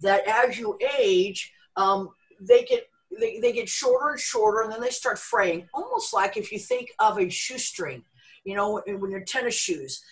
that 0.00 0.26
as 0.26 0.58
you 0.58 0.78
age, 0.98 1.52
um, 1.76 2.10
they 2.40 2.64
get 2.64 2.88
they, 3.18 3.38
they 3.40 3.52
get 3.52 3.68
shorter 3.68 4.10
and 4.10 4.20
shorter 4.20 4.62
and 4.62 4.72
then 4.72 4.80
they 4.80 4.90
start 4.90 5.18
fraying 5.18 5.68
almost 5.72 6.12
like 6.12 6.36
if 6.36 6.52
you 6.52 6.58
think 6.58 6.90
of 6.98 7.18
a 7.18 7.28
shoestring 7.28 8.04
you 8.46 8.54
know 8.54 8.80
when 8.86 9.10
your 9.10 9.24
tennis 9.24 9.54
shoes. 9.54 10.02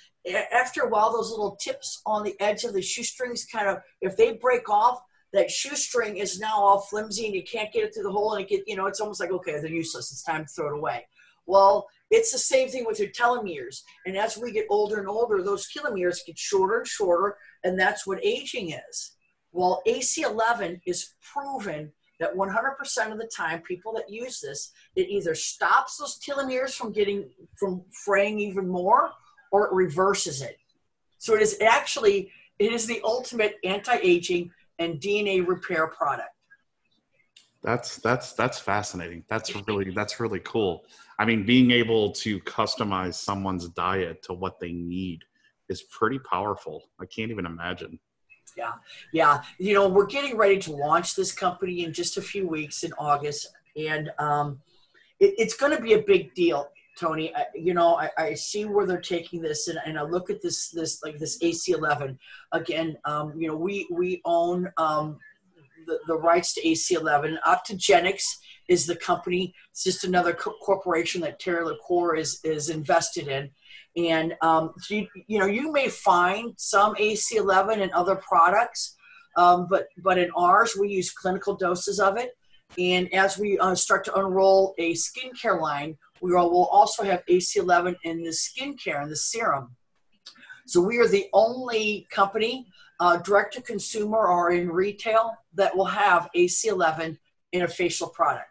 After 0.52 0.82
a 0.82 0.88
while 0.88 1.12
those 1.12 1.30
little 1.30 1.56
tips 1.56 2.00
on 2.06 2.24
the 2.24 2.34
edge 2.40 2.64
of 2.64 2.72
the 2.72 2.82
shoestrings 2.82 3.44
kind 3.44 3.68
of 3.68 3.78
if 4.00 4.16
they 4.16 4.32
break 4.32 4.68
off 4.68 5.00
that 5.32 5.50
shoestring 5.50 6.16
is 6.16 6.40
now 6.40 6.56
all 6.56 6.80
flimsy 6.80 7.26
and 7.26 7.34
you 7.34 7.42
can't 7.42 7.72
get 7.72 7.84
it 7.84 7.94
through 7.94 8.04
the 8.04 8.10
hole 8.10 8.34
and 8.34 8.42
it 8.42 8.48
get 8.48 8.62
you 8.66 8.74
know 8.76 8.86
it's 8.86 9.00
almost 9.00 9.20
like 9.20 9.30
okay 9.30 9.60
they're 9.60 9.70
useless 9.70 10.10
it's 10.10 10.22
time 10.22 10.44
to 10.44 10.50
throw 10.50 10.74
it 10.74 10.78
away. 10.78 11.06
Well 11.46 11.86
it's 12.10 12.32
the 12.32 12.38
same 12.38 12.68
thing 12.68 12.84
with 12.86 12.98
your 12.98 13.10
telomeres 13.10 13.82
and 14.06 14.16
as 14.16 14.38
we 14.38 14.50
get 14.50 14.66
older 14.70 14.98
and 14.98 15.08
older 15.08 15.42
those 15.42 15.68
telomeres 15.70 16.26
get 16.26 16.38
shorter 16.38 16.78
and 16.78 16.86
shorter 16.86 17.36
and 17.62 17.78
that's 17.78 18.06
what 18.06 18.24
aging 18.24 18.70
is. 18.70 19.12
Well 19.52 19.82
ac11 19.86 20.80
is 20.86 21.14
proven 21.20 21.92
that 22.20 22.34
100% 22.34 23.12
of 23.12 23.18
the 23.18 23.30
time 23.34 23.60
people 23.62 23.92
that 23.94 24.08
use 24.08 24.40
this 24.40 24.72
it 24.96 25.08
either 25.08 25.34
stops 25.34 25.96
those 25.96 26.18
telomeres 26.18 26.74
from 26.74 26.92
getting 26.92 27.28
from 27.56 27.82
fraying 28.04 28.38
even 28.38 28.68
more 28.68 29.10
or 29.50 29.66
it 29.66 29.72
reverses 29.72 30.42
it. 30.42 30.58
So 31.18 31.34
it 31.34 31.42
is 31.42 31.58
actually 31.60 32.30
it 32.58 32.72
is 32.72 32.86
the 32.86 33.00
ultimate 33.04 33.56
anti-aging 33.64 34.50
and 34.78 35.00
dna 35.00 35.46
repair 35.46 35.86
product. 35.88 36.30
That's 37.62 37.96
that's 37.96 38.32
that's 38.34 38.58
fascinating. 38.58 39.24
That's 39.28 39.54
really 39.66 39.90
that's 39.90 40.20
really 40.20 40.40
cool. 40.40 40.84
I 41.18 41.24
mean 41.24 41.46
being 41.46 41.70
able 41.70 42.12
to 42.12 42.40
customize 42.40 43.14
someone's 43.14 43.68
diet 43.70 44.22
to 44.24 44.34
what 44.34 44.60
they 44.60 44.72
need 44.72 45.24
is 45.68 45.82
pretty 45.82 46.18
powerful. 46.18 46.90
I 47.00 47.06
can't 47.06 47.30
even 47.30 47.46
imagine 47.46 47.98
yeah, 48.56 48.72
yeah. 49.12 49.42
You 49.58 49.74
know, 49.74 49.88
we're 49.88 50.06
getting 50.06 50.36
ready 50.36 50.58
to 50.60 50.72
launch 50.72 51.14
this 51.14 51.32
company 51.32 51.84
in 51.84 51.92
just 51.92 52.16
a 52.16 52.22
few 52.22 52.46
weeks 52.46 52.82
in 52.82 52.92
August, 52.98 53.52
and 53.76 54.10
um, 54.18 54.60
it, 55.20 55.34
it's 55.38 55.54
going 55.54 55.76
to 55.76 55.82
be 55.82 55.94
a 55.94 56.02
big 56.02 56.34
deal 56.34 56.70
Tony, 56.96 57.34
I, 57.34 57.46
you 57.54 57.74
know, 57.74 57.96
I, 57.96 58.10
I, 58.16 58.34
see 58.34 58.64
where 58.64 58.86
they're 58.86 59.00
taking 59.00 59.42
this, 59.42 59.68
and, 59.68 59.78
and 59.84 59.98
I 59.98 60.02
look 60.02 60.30
at 60.30 60.40
this, 60.40 60.68
this 60.68 61.02
like 61.02 61.18
this 61.18 61.38
AC11. 61.40 62.16
Again, 62.52 62.96
um, 63.04 63.32
you 63.36 63.48
know, 63.48 63.56
we 63.56 63.86
we 63.90 64.20
own 64.24 64.70
um, 64.76 65.18
the, 65.86 65.98
the 66.06 66.16
rights 66.16 66.54
to 66.54 66.62
AC11. 66.62 67.36
Optigenex 67.46 68.22
is 68.68 68.86
the 68.86 68.96
company. 68.96 69.54
It's 69.70 69.82
just 69.82 70.04
another 70.04 70.32
co- 70.32 70.56
corporation 70.62 71.20
that 71.22 71.40
Terry 71.40 71.64
LaCour 71.64 72.14
is 72.14 72.40
is 72.44 72.70
invested 72.70 73.28
in. 73.28 73.50
And 73.96 74.34
um, 74.42 74.72
so 74.78 74.94
you, 74.94 75.06
you 75.26 75.38
know, 75.38 75.46
you 75.46 75.72
may 75.72 75.88
find 75.88 76.52
some 76.56 76.94
AC11 76.96 77.78
in 77.78 77.92
other 77.92 78.16
products, 78.16 78.96
um, 79.36 79.66
but 79.68 79.86
but 79.98 80.18
in 80.18 80.30
ours, 80.36 80.76
we 80.78 80.88
use 80.88 81.12
clinical 81.12 81.56
doses 81.56 82.00
of 82.00 82.16
it. 82.16 82.32
And 82.78 83.12
as 83.14 83.38
we 83.38 83.58
uh, 83.58 83.74
start 83.74 84.04
to 84.06 84.14
unroll 84.18 84.74
a 84.78 84.94
skincare 84.94 85.60
line, 85.60 85.96
we 86.20 86.32
will 86.32 86.66
also 86.66 87.04
have 87.04 87.24
AC11 87.26 87.96
in 88.04 88.22
the 88.22 88.30
skincare 88.30 89.02
and 89.02 89.10
the 89.10 89.16
serum. 89.16 89.76
So 90.66 90.80
we 90.80 90.98
are 90.98 91.06
the 91.06 91.26
only 91.32 92.06
company, 92.10 92.66
uh, 92.98 93.18
direct 93.18 93.54
to 93.54 93.62
consumer 93.62 94.26
or 94.26 94.50
in 94.50 94.70
retail, 94.70 95.34
that 95.54 95.76
will 95.76 95.84
have 95.84 96.30
AC11 96.34 97.18
in 97.52 97.62
a 97.62 97.68
facial 97.68 98.08
product. 98.08 98.48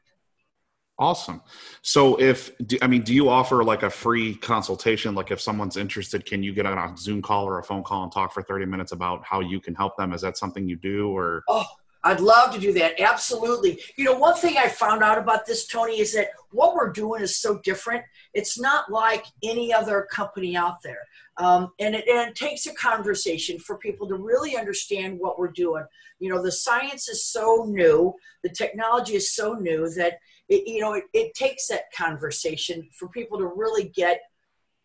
Awesome. 1.00 1.42
So, 1.82 2.20
if 2.20 2.52
I 2.82 2.88
mean, 2.88 3.02
do 3.02 3.16
you 3.16 3.28
offer 3.28 3.64
like 3.64 3.82
a 3.82 3.90
free 3.90 4.36
consultation? 4.36 5.16
Like, 5.16 5.32
if 5.32 5.42
someone's 5.42 5.76
interested, 5.76 6.24
can 6.24 6.44
you 6.44 6.54
get 6.54 6.68
on 6.68 6.78
a 6.78 6.96
Zoom 6.96 7.22
call 7.22 7.46
or 7.46 7.58
a 7.58 7.64
phone 7.64 7.84
call 7.84 8.04
and 8.04 8.12
talk 8.12 8.32
for 8.32 8.44
thirty 8.44 8.66
minutes 8.66 8.92
about 8.92 9.24
how 9.26 9.40
you 9.40 9.60
can 9.60 9.74
help 9.74 9.98
them? 9.98 10.14
Is 10.14 10.22
that 10.22 10.38
something 10.38 10.68
you 10.68 10.76
do, 10.76 11.10
or? 11.10 11.44
Oh, 11.50 11.66
I'd 12.04 12.20
love 12.20 12.54
to 12.54 12.60
do 12.60 12.74
that. 12.74 13.00
Absolutely. 13.00 13.80
You 13.96 14.06
know, 14.06 14.14
one 14.14 14.36
thing 14.36 14.58
I 14.58 14.68
found 14.68 15.04
out 15.04 15.18
about 15.18 15.46
this, 15.46 15.66
Tony, 15.66 16.00
is 16.00 16.14
that 16.14 16.28
what 16.52 16.76
we're 16.76 16.92
doing 16.92 17.22
is 17.22 17.38
so 17.38 17.60
different. 17.64 18.04
It's 18.34 18.60
not 18.60 18.92
like 18.92 19.26
any 19.42 19.74
other 19.74 20.08
company 20.12 20.56
out 20.56 20.82
there. 20.84 21.08
Um, 21.38 21.72
and, 21.80 21.96
it, 21.96 22.08
and, 22.08 22.30
it, 22.30 22.36
takes 22.36 22.68
a 22.68 22.74
conversation 22.76 23.58
for 23.58 23.78
people 23.78 24.08
to 24.10 24.16
really 24.16 24.56
understand 24.56 25.18
what 25.18 25.40
we're 25.40 25.52
doing. 25.52 25.86
You 26.20 26.30
know, 26.30 26.44
the 26.44 26.52
science 26.52 27.08
is 27.08 27.26
so 27.26 27.66
new, 27.68 28.14
the 28.44 28.50
technology 28.50 29.16
is 29.16 29.34
so 29.34 29.54
new 29.54 29.90
that, 29.96 30.20
it, 30.50 30.68
you 30.68 30.82
know, 30.82 30.94
it, 30.94 31.06
it 31.14 31.34
takes 31.34 31.68
that 31.68 31.92
conversation 31.96 32.88
for 32.98 33.08
people 33.10 33.38
to 33.40 33.46
really 33.46 33.90
get 33.90 34.22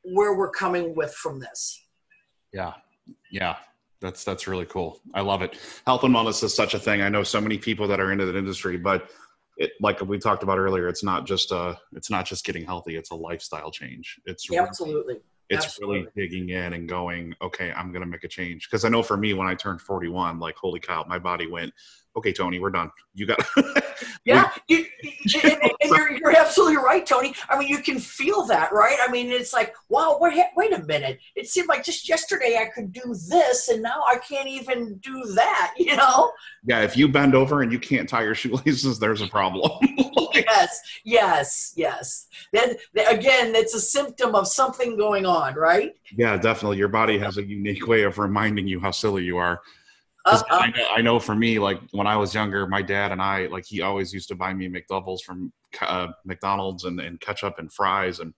where 0.03 0.35
we're 0.35 0.51
coming 0.51 0.95
with 0.95 1.13
from 1.15 1.41
this. 1.41 1.85
Yeah. 2.53 2.75
Yeah 3.31 3.57
that's 4.01 4.25
that's 4.25 4.47
really 4.47 4.67
cool. 4.67 5.01
I 5.15 5.21
love 5.21 5.43
it. 5.43 5.59
Health 5.87 6.05
and 6.05 6.15
wellness 6.15 6.43
is 6.43 6.55
such 6.55 6.75
a 6.75 6.79
thing. 6.79 7.03
I 7.03 7.09
know 7.09 7.23
so 7.23 7.41
many 7.41 7.59
people 7.59 7.89
that 7.89 8.01
are 8.01 8.13
into 8.13 8.27
that 8.27 8.37
industry, 8.37 8.77
but 8.77 9.11
it 9.57 9.73
like 9.81 10.01
we 10.01 10.19
talked 10.19 10.43
about 10.43 10.59
earlier, 10.59 10.89
it's 10.89 11.03
not 11.03 11.27
just 11.27 11.53
uh 11.53 11.75
it's 11.93 12.11
not 12.11 12.25
just 12.25 12.45
getting 12.45 12.65
healthy, 12.65 12.97
it's 12.97 13.11
a 13.11 13.15
lifestyle 13.15 13.71
change. 13.71 14.21
It's 14.25 14.49
yeah, 14.49 14.59
really, 14.59 14.69
absolutely 14.69 15.17
it's 15.51 15.65
absolutely. 15.65 16.01
really 16.01 16.11
digging 16.15 16.51
in 16.51 16.75
and 16.75 16.89
going, 16.89 17.35
okay, 17.41 17.73
I'm 17.73 17.91
gonna 17.91 18.07
make 18.07 18.25
a 18.25 18.29
change. 18.29 18.69
Because 18.69 18.85
I 18.85 18.89
know 18.89 19.03
for 19.03 19.17
me 19.17 19.35
when 19.35 19.49
I 19.49 19.55
turned 19.55 19.81
41, 19.81 20.39
like 20.39 20.57
holy 20.57 20.81
cow, 20.81 21.05
my 21.09 21.19
body 21.19 21.47
went, 21.47 21.73
okay, 22.17 22.33
Tony, 22.33 22.59
we're 22.59 22.71
done. 22.71 22.91
You 23.15 23.27
got. 23.27 23.39
yeah, 24.25 24.51
you, 24.69 24.85
and, 25.43 25.63
and 25.81 25.91
you're, 25.91 26.13
you're 26.13 26.37
absolutely 26.37 26.77
right, 26.77 27.05
Tony. 27.05 27.35
I 27.49 27.59
mean, 27.59 27.69
you 27.69 27.79
can 27.79 27.99
feel 27.99 28.45
that, 28.47 28.73
right? 28.73 28.97
I 29.07 29.11
mean, 29.11 29.31
it's 29.31 29.53
like, 29.53 29.75
wow, 29.89 30.19
wait, 30.21 30.45
wait 30.57 30.73
a 30.73 30.83
minute. 30.85 31.19
It 31.37 31.49
seemed 31.49 31.69
like 31.69 31.85
just 31.85 32.09
yesterday 32.09 32.59
I 32.61 32.67
could 32.67 32.93
do 32.93 33.15
this, 33.29 33.69
and 33.69 33.83
now 33.83 34.03
I 34.07 34.17
can't 34.17 34.49
even 34.49 34.99
do 34.99 35.25
that. 35.35 35.75
You 35.79 35.97
know? 35.97 36.33
Yeah, 36.65 36.83
if 36.83 36.97
you 36.97 37.09
bend 37.09 37.35
over 37.35 37.63
and 37.63 37.73
you 37.73 37.79
can't 37.79 38.09
tie 38.09 38.23
your 38.23 38.35
shoelaces, 38.35 38.99
there's 38.99 39.23
a 39.23 39.29
problem. 39.29 39.71
yes, 40.35 40.81
yes, 41.05 41.73
yes. 41.77 42.27
Then 42.53 42.77
again, 43.09 43.55
it's 43.55 43.75
a 43.75 43.81
symptom 43.81 44.35
of 44.35 44.47
something 44.49 44.97
going 44.97 45.27
on, 45.27 45.55
right? 45.55 45.95
Yeah, 46.17 46.37
definitely. 46.37 46.79
Your 46.79 46.89
body 46.89 47.19
has 47.19 47.39
a 47.39 47.45
unique 47.45 47.87
way 47.87 48.03
of 48.03 48.19
reminding 48.19 48.67
you 48.67 48.81
how 48.81 48.91
silly 48.91 49.25
you 49.25 49.37
are. 49.39 49.61
Uh, 50.31 50.43
I, 50.51 50.67
know, 50.69 50.87
I, 50.97 51.01
know, 51.01 51.19
for 51.19 51.35
me, 51.35 51.59
like 51.59 51.81
when 51.93 52.07
I 52.07 52.17
was 52.17 52.35
younger, 52.35 52.67
my 52.67 52.83
dad 52.83 53.13
and 53.13 53.23
I, 53.23 53.47
like 53.47 53.65
he 53.67 53.83
always 53.83 54.13
used 54.13 54.29
to 54.29 54.35
buy 54.35 54.53
me 54.53 54.69
McDoubles 54.69 55.23
from 55.25 55.53
uh, 55.81 56.09
McDonald's 56.25 56.85
and, 56.85 57.01
and 57.01 57.21
ketchup 57.21 57.59
and 57.59 57.73
fries, 57.73 58.21
and 58.21 58.35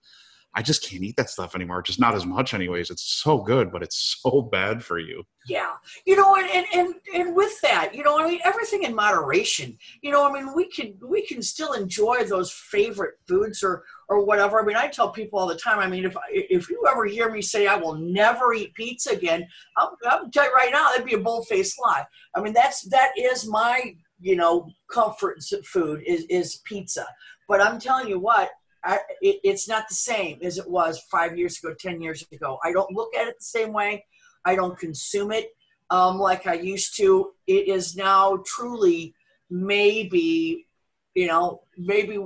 I 0.53 0.61
just 0.61 0.83
can't 0.83 1.03
eat 1.03 1.15
that 1.15 1.29
stuff 1.29 1.55
anymore. 1.55 1.81
Just 1.81 1.99
not 1.99 2.13
as 2.13 2.25
much, 2.25 2.53
anyways. 2.53 2.89
It's 2.89 3.03
so 3.03 3.39
good, 3.39 3.71
but 3.71 3.81
it's 3.81 4.17
so 4.21 4.41
bad 4.41 4.83
for 4.83 4.99
you. 4.99 5.23
Yeah, 5.47 5.71
you 6.05 6.15
know, 6.15 6.35
and 6.35 6.47
and 6.49 6.65
and, 6.73 6.95
and 7.15 7.35
with 7.35 7.59
that, 7.61 7.95
you 7.95 8.03
know, 8.03 8.19
I 8.19 8.29
mean, 8.29 8.39
everything 8.43 8.83
in 8.83 8.93
moderation. 8.93 9.77
You 10.01 10.11
know, 10.11 10.27
I 10.27 10.31
mean, 10.31 10.53
we 10.53 10.69
can 10.69 10.93
we 11.01 11.25
can 11.25 11.41
still 11.41 11.73
enjoy 11.73 12.25
those 12.25 12.51
favorite 12.51 13.15
foods 13.27 13.63
or 13.63 13.83
or 14.07 14.23
whatever. 14.23 14.61
I 14.61 14.65
mean, 14.65 14.75
I 14.75 14.87
tell 14.87 15.09
people 15.09 15.39
all 15.39 15.47
the 15.47 15.55
time. 15.55 15.79
I 15.79 15.87
mean, 15.87 16.05
if 16.05 16.15
if 16.29 16.69
you 16.69 16.83
ever 16.87 17.05
hear 17.05 17.31
me 17.31 17.41
say 17.41 17.65
I 17.65 17.75
will 17.75 17.95
never 17.95 18.53
eat 18.53 18.75
pizza 18.75 19.11
again, 19.11 19.47
I'm, 19.77 19.89
I'm 20.09 20.29
tell 20.31 20.45
you 20.45 20.53
right 20.53 20.71
now 20.71 20.89
that'd 20.89 21.05
be 21.05 21.15
a 21.15 21.19
bold 21.19 21.47
faced 21.47 21.79
lie. 21.81 22.05
I 22.35 22.41
mean, 22.41 22.53
that's 22.53 22.81
that 22.89 23.11
is 23.17 23.47
my 23.47 23.95
you 24.19 24.35
know 24.35 24.69
comfort 24.91 25.39
food 25.65 26.03
is 26.05 26.25
is 26.29 26.61
pizza. 26.65 27.07
But 27.47 27.61
I'm 27.61 27.79
telling 27.79 28.07
you 28.07 28.19
what, 28.19 28.49
I, 28.83 28.99
it, 29.21 29.39
it's 29.43 29.67
not 29.67 29.87
the 29.87 29.95
same 29.95 30.39
as 30.41 30.57
it 30.57 30.69
was 30.69 30.99
five 31.11 31.37
years 31.37 31.59
ago, 31.59 31.75
10 31.79 32.01
years 32.01 32.25
ago. 32.31 32.57
I 32.63 32.71
don't 32.71 32.91
look 32.91 33.15
at 33.15 33.27
it 33.27 33.37
the 33.39 33.45
same 33.45 33.73
way. 33.73 34.05
I 34.45 34.55
don't 34.55 34.77
consume 34.77 35.31
it 35.31 35.49
um, 35.91 36.17
like 36.17 36.47
I 36.47 36.53
used 36.53 36.97
to. 36.97 37.33
It 37.45 37.67
is 37.67 37.95
now 37.95 38.41
truly 38.45 39.13
maybe, 39.49 40.67
you 41.13 41.27
know, 41.27 41.61
maybe 41.77 42.17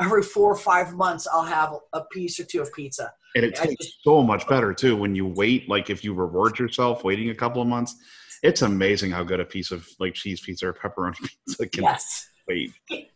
every 0.00 0.22
four 0.22 0.52
or 0.52 0.56
five 0.56 0.94
months 0.94 1.26
I'll 1.32 1.42
have 1.42 1.74
a 1.92 2.02
piece 2.12 2.38
or 2.38 2.44
two 2.44 2.62
of 2.62 2.72
pizza. 2.72 3.12
And 3.34 3.44
it 3.44 3.54
tastes 3.54 3.86
just, 3.86 4.04
so 4.04 4.22
much 4.22 4.46
better 4.46 4.74
too 4.74 4.96
when 4.96 5.14
you 5.14 5.26
wait. 5.26 5.68
Like 5.68 5.90
if 5.90 6.04
you 6.04 6.14
reward 6.14 6.58
yourself 6.58 7.02
waiting 7.02 7.30
a 7.30 7.34
couple 7.34 7.62
of 7.62 7.68
months, 7.68 7.96
it's 8.42 8.62
amazing 8.62 9.10
how 9.10 9.24
good 9.24 9.40
a 9.40 9.44
piece 9.44 9.70
of 9.70 9.86
like 9.98 10.14
cheese 10.14 10.40
pizza 10.40 10.68
or 10.68 10.72
pepperoni 10.72 11.16
pizza 11.46 11.68
can 11.68 11.84
yes. 11.84 12.28
wait 12.48 12.72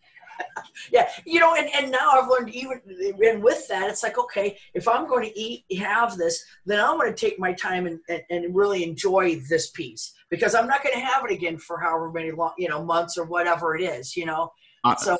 yeah, 0.92 1.08
you 1.24 1.40
know, 1.40 1.54
and, 1.54 1.68
and 1.74 1.90
now 1.90 2.10
I've 2.10 2.28
learned 2.28 2.50
even 2.50 2.80
and 3.22 3.42
with 3.42 3.66
that, 3.68 3.88
it's 3.88 4.02
like 4.02 4.18
okay, 4.18 4.58
if 4.74 4.88
I'm 4.88 5.06
going 5.06 5.24
to 5.24 5.38
eat 5.38 5.64
have 5.78 6.16
this, 6.16 6.44
then 6.66 6.80
I'm 6.80 6.98
going 6.98 7.12
to 7.12 7.18
take 7.18 7.38
my 7.38 7.52
time 7.52 7.86
and, 7.86 8.00
and, 8.08 8.22
and 8.30 8.54
really 8.54 8.84
enjoy 8.84 9.40
this 9.48 9.70
piece 9.70 10.12
because 10.30 10.54
I'm 10.54 10.66
not 10.66 10.82
going 10.82 10.94
to 10.94 11.00
have 11.00 11.24
it 11.24 11.32
again 11.32 11.58
for 11.58 11.78
however 11.78 12.10
many 12.10 12.30
long 12.30 12.52
you 12.58 12.68
know 12.68 12.84
months 12.84 13.16
or 13.16 13.24
whatever 13.24 13.76
it 13.76 13.82
is, 13.82 14.16
you 14.16 14.26
know. 14.26 14.50
Uh, 14.84 14.96
so 14.96 15.18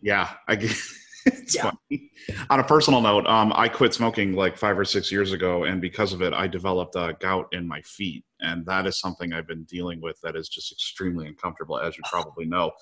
yeah, 0.00 0.30
I 0.48 0.54
yeah. 1.54 1.70
funny. 1.88 2.10
On 2.50 2.60
a 2.60 2.64
personal 2.64 3.00
note, 3.00 3.26
um, 3.26 3.52
I 3.54 3.68
quit 3.68 3.94
smoking 3.94 4.34
like 4.34 4.56
five 4.56 4.78
or 4.78 4.84
six 4.84 5.10
years 5.10 5.32
ago, 5.32 5.64
and 5.64 5.80
because 5.80 6.12
of 6.12 6.22
it, 6.22 6.32
I 6.32 6.46
developed 6.46 6.94
a 6.96 7.16
gout 7.20 7.48
in 7.52 7.66
my 7.66 7.80
feet, 7.82 8.24
and 8.40 8.64
that 8.66 8.86
is 8.86 9.00
something 9.00 9.32
I've 9.32 9.46
been 9.46 9.64
dealing 9.64 10.00
with. 10.00 10.20
That 10.22 10.36
is 10.36 10.48
just 10.48 10.72
extremely 10.72 11.26
uncomfortable, 11.26 11.78
as 11.78 11.96
you 11.96 12.02
probably 12.10 12.44
know. 12.44 12.72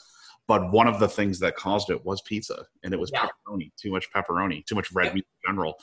But 0.47 0.71
one 0.73 0.87
of 0.87 1.01
the 1.01 1.09
things 1.09 1.39
that 1.41 1.57
caused 1.57 1.91
it 1.91 2.05
was 2.05 2.21
pizza, 2.23 2.67
and 2.83 2.93
it 2.93 3.01
was 3.01 3.11
yeah. 3.13 3.27
pepperoni. 3.27 3.73
Too 3.81 3.91
much 3.91 4.11
pepperoni, 4.13 4.65
too 4.67 4.75
much 4.75 4.93
red 4.93 5.07
yeah. 5.07 5.15
meat 5.15 5.27
in 5.45 5.53
general. 5.53 5.79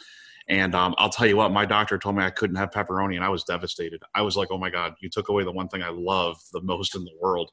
And 0.48 0.76
um, 0.76 0.96
I'll 0.98 1.10
tell 1.10 1.28
you 1.28 1.38
what, 1.38 1.52
my 1.52 1.66
doctor 1.66 1.98
told 1.98 2.16
me 2.16 2.24
I 2.24 2.30
couldn't 2.30 2.58
have 2.58 2.72
pepperoni, 2.72 3.16
and 3.16 3.24
I 3.24 3.30
was 3.30 3.44
devastated. 3.44 4.02
I 4.16 4.22
was 4.22 4.36
like, 4.36 4.50
"Oh 4.52 4.58
my 4.58 4.70
god, 4.70 4.96
you 5.02 5.10
took 5.10 5.30
away 5.30 5.44
the 5.44 5.52
one 5.52 5.68
thing 5.68 5.84
I 5.84 5.90
love 5.90 6.38
the 6.52 6.62
most 6.62 6.96
in 6.96 7.04
the 7.04 7.16
world." 7.20 7.52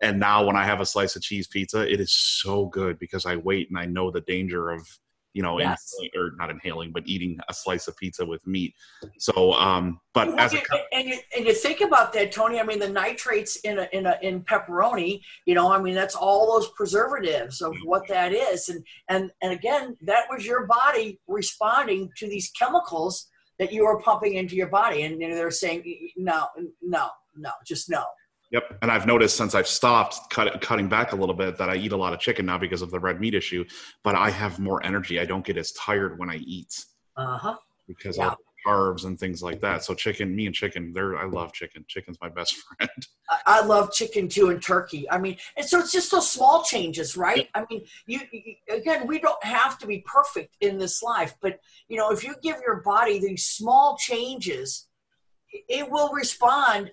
And 0.00 0.18
now, 0.18 0.44
when 0.44 0.56
I 0.56 0.64
have 0.64 0.80
a 0.80 0.86
slice 0.86 1.14
of 1.14 1.22
cheese 1.22 1.46
pizza, 1.46 1.90
it 1.90 2.00
is 2.00 2.12
so 2.12 2.66
good 2.66 2.98
because 2.98 3.24
I 3.24 3.36
wait 3.36 3.68
and 3.70 3.78
I 3.78 3.86
know 3.86 4.10
the 4.10 4.22
danger 4.22 4.70
of 4.70 4.86
you 5.34 5.42
know, 5.42 5.58
yes. 5.58 5.94
inhaling, 5.98 6.10
or 6.16 6.36
not 6.36 6.50
inhaling, 6.50 6.92
but 6.92 7.02
eating 7.06 7.38
a 7.48 7.54
slice 7.54 7.88
of 7.88 7.96
pizza 7.96 8.24
with 8.24 8.46
meat. 8.46 8.74
So, 9.18 9.52
um, 9.54 10.00
but 10.14 10.28
well, 10.28 10.40
as 10.40 10.54
a, 10.54 10.60
and 10.92 11.08
you, 11.08 11.18
and 11.36 11.46
you 11.46 11.54
think 11.54 11.80
about 11.80 12.12
that, 12.14 12.32
Tony. 12.32 12.60
I 12.60 12.64
mean, 12.64 12.78
the 12.78 12.88
nitrates 12.88 13.56
in 13.56 13.78
a, 13.78 13.88
in 13.92 14.06
a, 14.06 14.18
in 14.22 14.42
pepperoni. 14.42 15.20
You 15.46 15.54
know, 15.54 15.72
I 15.72 15.80
mean, 15.80 15.94
that's 15.94 16.14
all 16.14 16.52
those 16.52 16.70
preservatives 16.70 17.62
of 17.62 17.72
mm-hmm. 17.72 17.88
what 17.88 18.06
that 18.08 18.32
is, 18.32 18.68
and 18.68 18.84
and 19.08 19.30
and 19.42 19.52
again, 19.52 19.96
that 20.02 20.24
was 20.30 20.44
your 20.44 20.66
body 20.66 21.20
responding 21.26 22.10
to 22.16 22.28
these 22.28 22.50
chemicals 22.50 23.28
that 23.58 23.72
you 23.72 23.84
were 23.84 24.00
pumping 24.00 24.34
into 24.34 24.56
your 24.56 24.68
body, 24.68 25.02
and 25.02 25.20
they're 25.20 25.50
saying, 25.50 26.10
no, 26.16 26.46
no, 26.82 27.08
no, 27.36 27.50
just 27.64 27.88
no. 27.88 28.02
Yep, 28.52 28.80
and 28.82 28.90
I've 28.90 29.06
noticed 29.06 29.38
since 29.38 29.54
I've 29.54 29.66
stopped 29.66 30.28
cut, 30.28 30.60
cutting 30.60 30.86
back 30.86 31.12
a 31.12 31.16
little 31.16 31.34
bit 31.34 31.56
that 31.56 31.70
I 31.70 31.76
eat 31.76 31.92
a 31.92 31.96
lot 31.96 32.12
of 32.12 32.20
chicken 32.20 32.44
now 32.44 32.58
because 32.58 32.82
of 32.82 32.90
the 32.90 33.00
red 33.00 33.18
meat 33.18 33.34
issue. 33.34 33.64
But 34.04 34.14
I 34.14 34.28
have 34.28 34.58
more 34.58 34.84
energy. 34.84 35.18
I 35.18 35.24
don't 35.24 35.44
get 35.44 35.56
as 35.56 35.72
tired 35.72 36.18
when 36.18 36.28
I 36.28 36.36
eat. 36.36 36.84
Uh 37.16 37.38
huh. 37.38 37.56
Because 37.88 38.18
yeah. 38.18 38.34
carbs 38.66 39.06
and 39.06 39.18
things 39.18 39.42
like 39.42 39.62
that. 39.62 39.84
So 39.84 39.94
chicken, 39.94 40.36
me 40.36 40.44
and 40.44 40.54
chicken, 40.54 40.92
there. 40.92 41.16
I 41.16 41.24
love 41.24 41.54
chicken. 41.54 41.86
Chicken's 41.88 42.18
my 42.20 42.28
best 42.28 42.54
friend. 42.76 43.06
I 43.46 43.64
love 43.64 43.90
chicken 43.90 44.28
too, 44.28 44.50
and 44.50 44.62
turkey. 44.62 45.10
I 45.10 45.16
mean, 45.16 45.38
and 45.56 45.64
so 45.64 45.78
it's 45.78 45.90
just 45.90 46.10
those 46.10 46.30
small 46.30 46.62
changes, 46.62 47.16
right? 47.16 47.48
I 47.54 47.64
mean, 47.70 47.86
you, 48.06 48.20
you 48.32 48.54
again, 48.70 49.06
we 49.06 49.18
don't 49.18 49.42
have 49.42 49.78
to 49.78 49.86
be 49.86 50.04
perfect 50.06 50.58
in 50.60 50.76
this 50.76 51.02
life, 51.02 51.36
but 51.40 51.58
you 51.88 51.96
know, 51.96 52.10
if 52.10 52.22
you 52.22 52.34
give 52.42 52.56
your 52.66 52.82
body 52.82 53.18
these 53.18 53.46
small 53.46 53.96
changes, 53.96 54.88
it 55.50 55.90
will 55.90 56.12
respond 56.12 56.92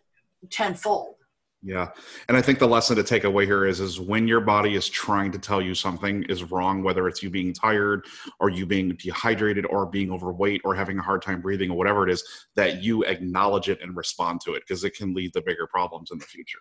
tenfold 0.50 1.16
Yeah. 1.62 1.90
And 2.30 2.38
I 2.38 2.42
think 2.42 2.58
the 2.60 2.68
lesson 2.68 2.96
to 2.96 3.04
take 3.04 3.26
away 3.26 3.46
here 3.46 3.66
is 3.66 3.82
is 3.82 4.00
when 4.00 4.30
your 4.30 4.40
body 4.40 4.76
is 4.76 4.88
trying 4.88 5.30
to 5.34 5.40
tell 5.40 5.62
you 5.62 5.76
something 5.76 6.24
is 6.30 6.50
wrong, 6.52 6.84
whether 6.84 7.06
it's 7.08 7.22
you 7.22 7.30
being 7.30 7.52
tired 7.52 8.06
or 8.40 8.50
you 8.50 8.66
being 8.66 8.96
dehydrated 8.96 9.66
or 9.66 9.86
being 9.86 10.10
overweight 10.10 10.62
or 10.64 10.74
having 10.74 10.98
a 11.00 11.02
hard 11.02 11.22
time 11.22 11.42
breathing 11.42 11.70
or 11.70 11.78
whatever 11.78 12.08
it 12.08 12.14
is, 12.14 12.24
that 12.56 12.82
you 12.82 13.04
acknowledge 13.04 13.68
it 13.68 13.80
and 13.82 13.98
respond 13.98 14.40
to 14.46 14.54
it 14.54 14.64
because 14.66 14.86
it 14.86 14.96
can 14.96 15.14
lead 15.14 15.34
to 15.34 15.42
bigger 15.42 15.68
problems 15.68 16.12
in 16.12 16.18
the 16.18 16.26
future. 16.26 16.60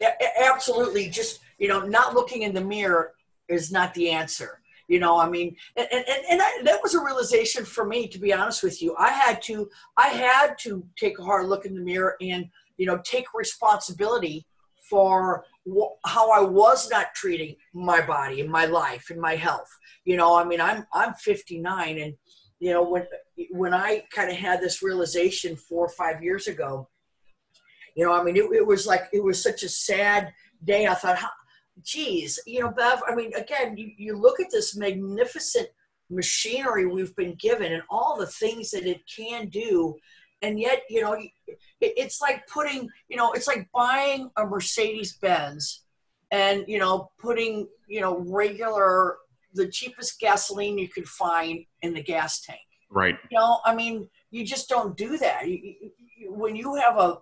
Yeah, 0.00 0.14
absolutely. 0.42 1.10
Just, 1.10 1.40
you 1.58 1.68
know, 1.68 1.80
not 1.80 2.14
looking 2.14 2.42
in 2.42 2.54
the 2.54 2.64
mirror 2.64 3.12
is 3.48 3.70
not 3.70 3.92
the 3.92 4.08
answer. 4.08 4.62
You 4.88 5.00
know, 5.00 5.20
I 5.20 5.28
mean, 5.28 5.54
and, 5.76 5.86
and, 5.92 6.04
and 6.30 6.42
I, 6.42 6.62
that 6.64 6.82
was 6.82 6.94
a 6.94 7.04
realization 7.04 7.64
for 7.64 7.84
me, 7.84 8.08
to 8.08 8.18
be 8.18 8.32
honest 8.32 8.62
with 8.62 8.82
you. 8.82 8.96
I 8.98 9.10
had 9.10 9.40
to, 9.42 9.68
I 9.96 10.08
had 10.08 10.58
to 10.60 10.84
take 10.98 11.18
a 11.18 11.22
hard 11.22 11.46
look 11.46 11.66
in 11.66 11.74
the 11.74 11.80
mirror 11.80 12.16
and 12.20 12.46
you 12.80 12.86
know, 12.86 12.98
take 13.04 13.26
responsibility 13.34 14.46
for 14.88 15.44
wh- 15.70 15.92
how 16.06 16.30
I 16.30 16.40
was 16.40 16.90
not 16.90 17.14
treating 17.14 17.54
my 17.74 18.00
body 18.00 18.40
and 18.40 18.50
my 18.50 18.64
life 18.64 19.10
and 19.10 19.20
my 19.20 19.36
health. 19.36 19.68
You 20.06 20.16
know, 20.16 20.34
I 20.34 20.44
mean, 20.44 20.62
I'm 20.62 20.86
I'm 20.94 21.12
59, 21.12 21.98
and 21.98 22.14
you 22.58 22.72
know, 22.72 22.82
when 22.82 23.06
when 23.50 23.74
I 23.74 24.04
kind 24.10 24.30
of 24.30 24.36
had 24.36 24.62
this 24.62 24.82
realization 24.82 25.56
four 25.56 25.84
or 25.84 25.90
five 25.90 26.22
years 26.22 26.48
ago, 26.48 26.88
you 27.94 28.06
know, 28.06 28.14
I 28.14 28.24
mean, 28.24 28.38
it, 28.38 28.50
it 28.50 28.66
was 28.66 28.86
like 28.86 29.02
it 29.12 29.22
was 29.22 29.42
such 29.42 29.62
a 29.62 29.68
sad 29.68 30.32
day. 30.64 30.86
I 30.86 30.94
thought, 30.94 31.18
geez, 31.82 32.40
you 32.46 32.60
know, 32.60 32.70
Bev. 32.70 33.02
I 33.06 33.14
mean, 33.14 33.34
again, 33.34 33.76
you, 33.76 33.90
you 33.98 34.16
look 34.16 34.40
at 34.40 34.50
this 34.50 34.74
magnificent 34.74 35.68
machinery 36.08 36.86
we've 36.86 37.14
been 37.14 37.34
given 37.34 37.72
and 37.74 37.82
all 37.90 38.16
the 38.16 38.26
things 38.26 38.70
that 38.70 38.86
it 38.86 39.02
can 39.06 39.48
do 39.48 39.96
and 40.42 40.58
yet 40.58 40.82
you 40.88 41.00
know 41.00 41.20
it's 41.80 42.20
like 42.20 42.46
putting 42.46 42.88
you 43.08 43.16
know 43.16 43.32
it's 43.32 43.46
like 43.46 43.68
buying 43.74 44.30
a 44.36 44.44
mercedes 44.44 45.16
benz 45.18 45.82
and 46.30 46.64
you 46.66 46.78
know 46.78 47.10
putting 47.18 47.68
you 47.88 48.00
know 48.00 48.18
regular 48.28 49.18
the 49.54 49.68
cheapest 49.68 50.20
gasoline 50.20 50.78
you 50.78 50.88
could 50.88 51.08
find 51.08 51.64
in 51.82 51.92
the 51.92 52.02
gas 52.02 52.40
tank. 52.40 52.60
Right. 52.88 53.16
You 53.30 53.38
know 53.38 53.60
i 53.64 53.74
mean 53.74 54.08
you 54.32 54.46
just 54.46 54.68
don't 54.68 54.96
do 54.96 55.18
that. 55.18 55.48
You, 55.48 55.74
you, 56.16 56.32
when 56.32 56.54
you 56.54 56.76
have 56.76 56.98
a, 56.98 57.18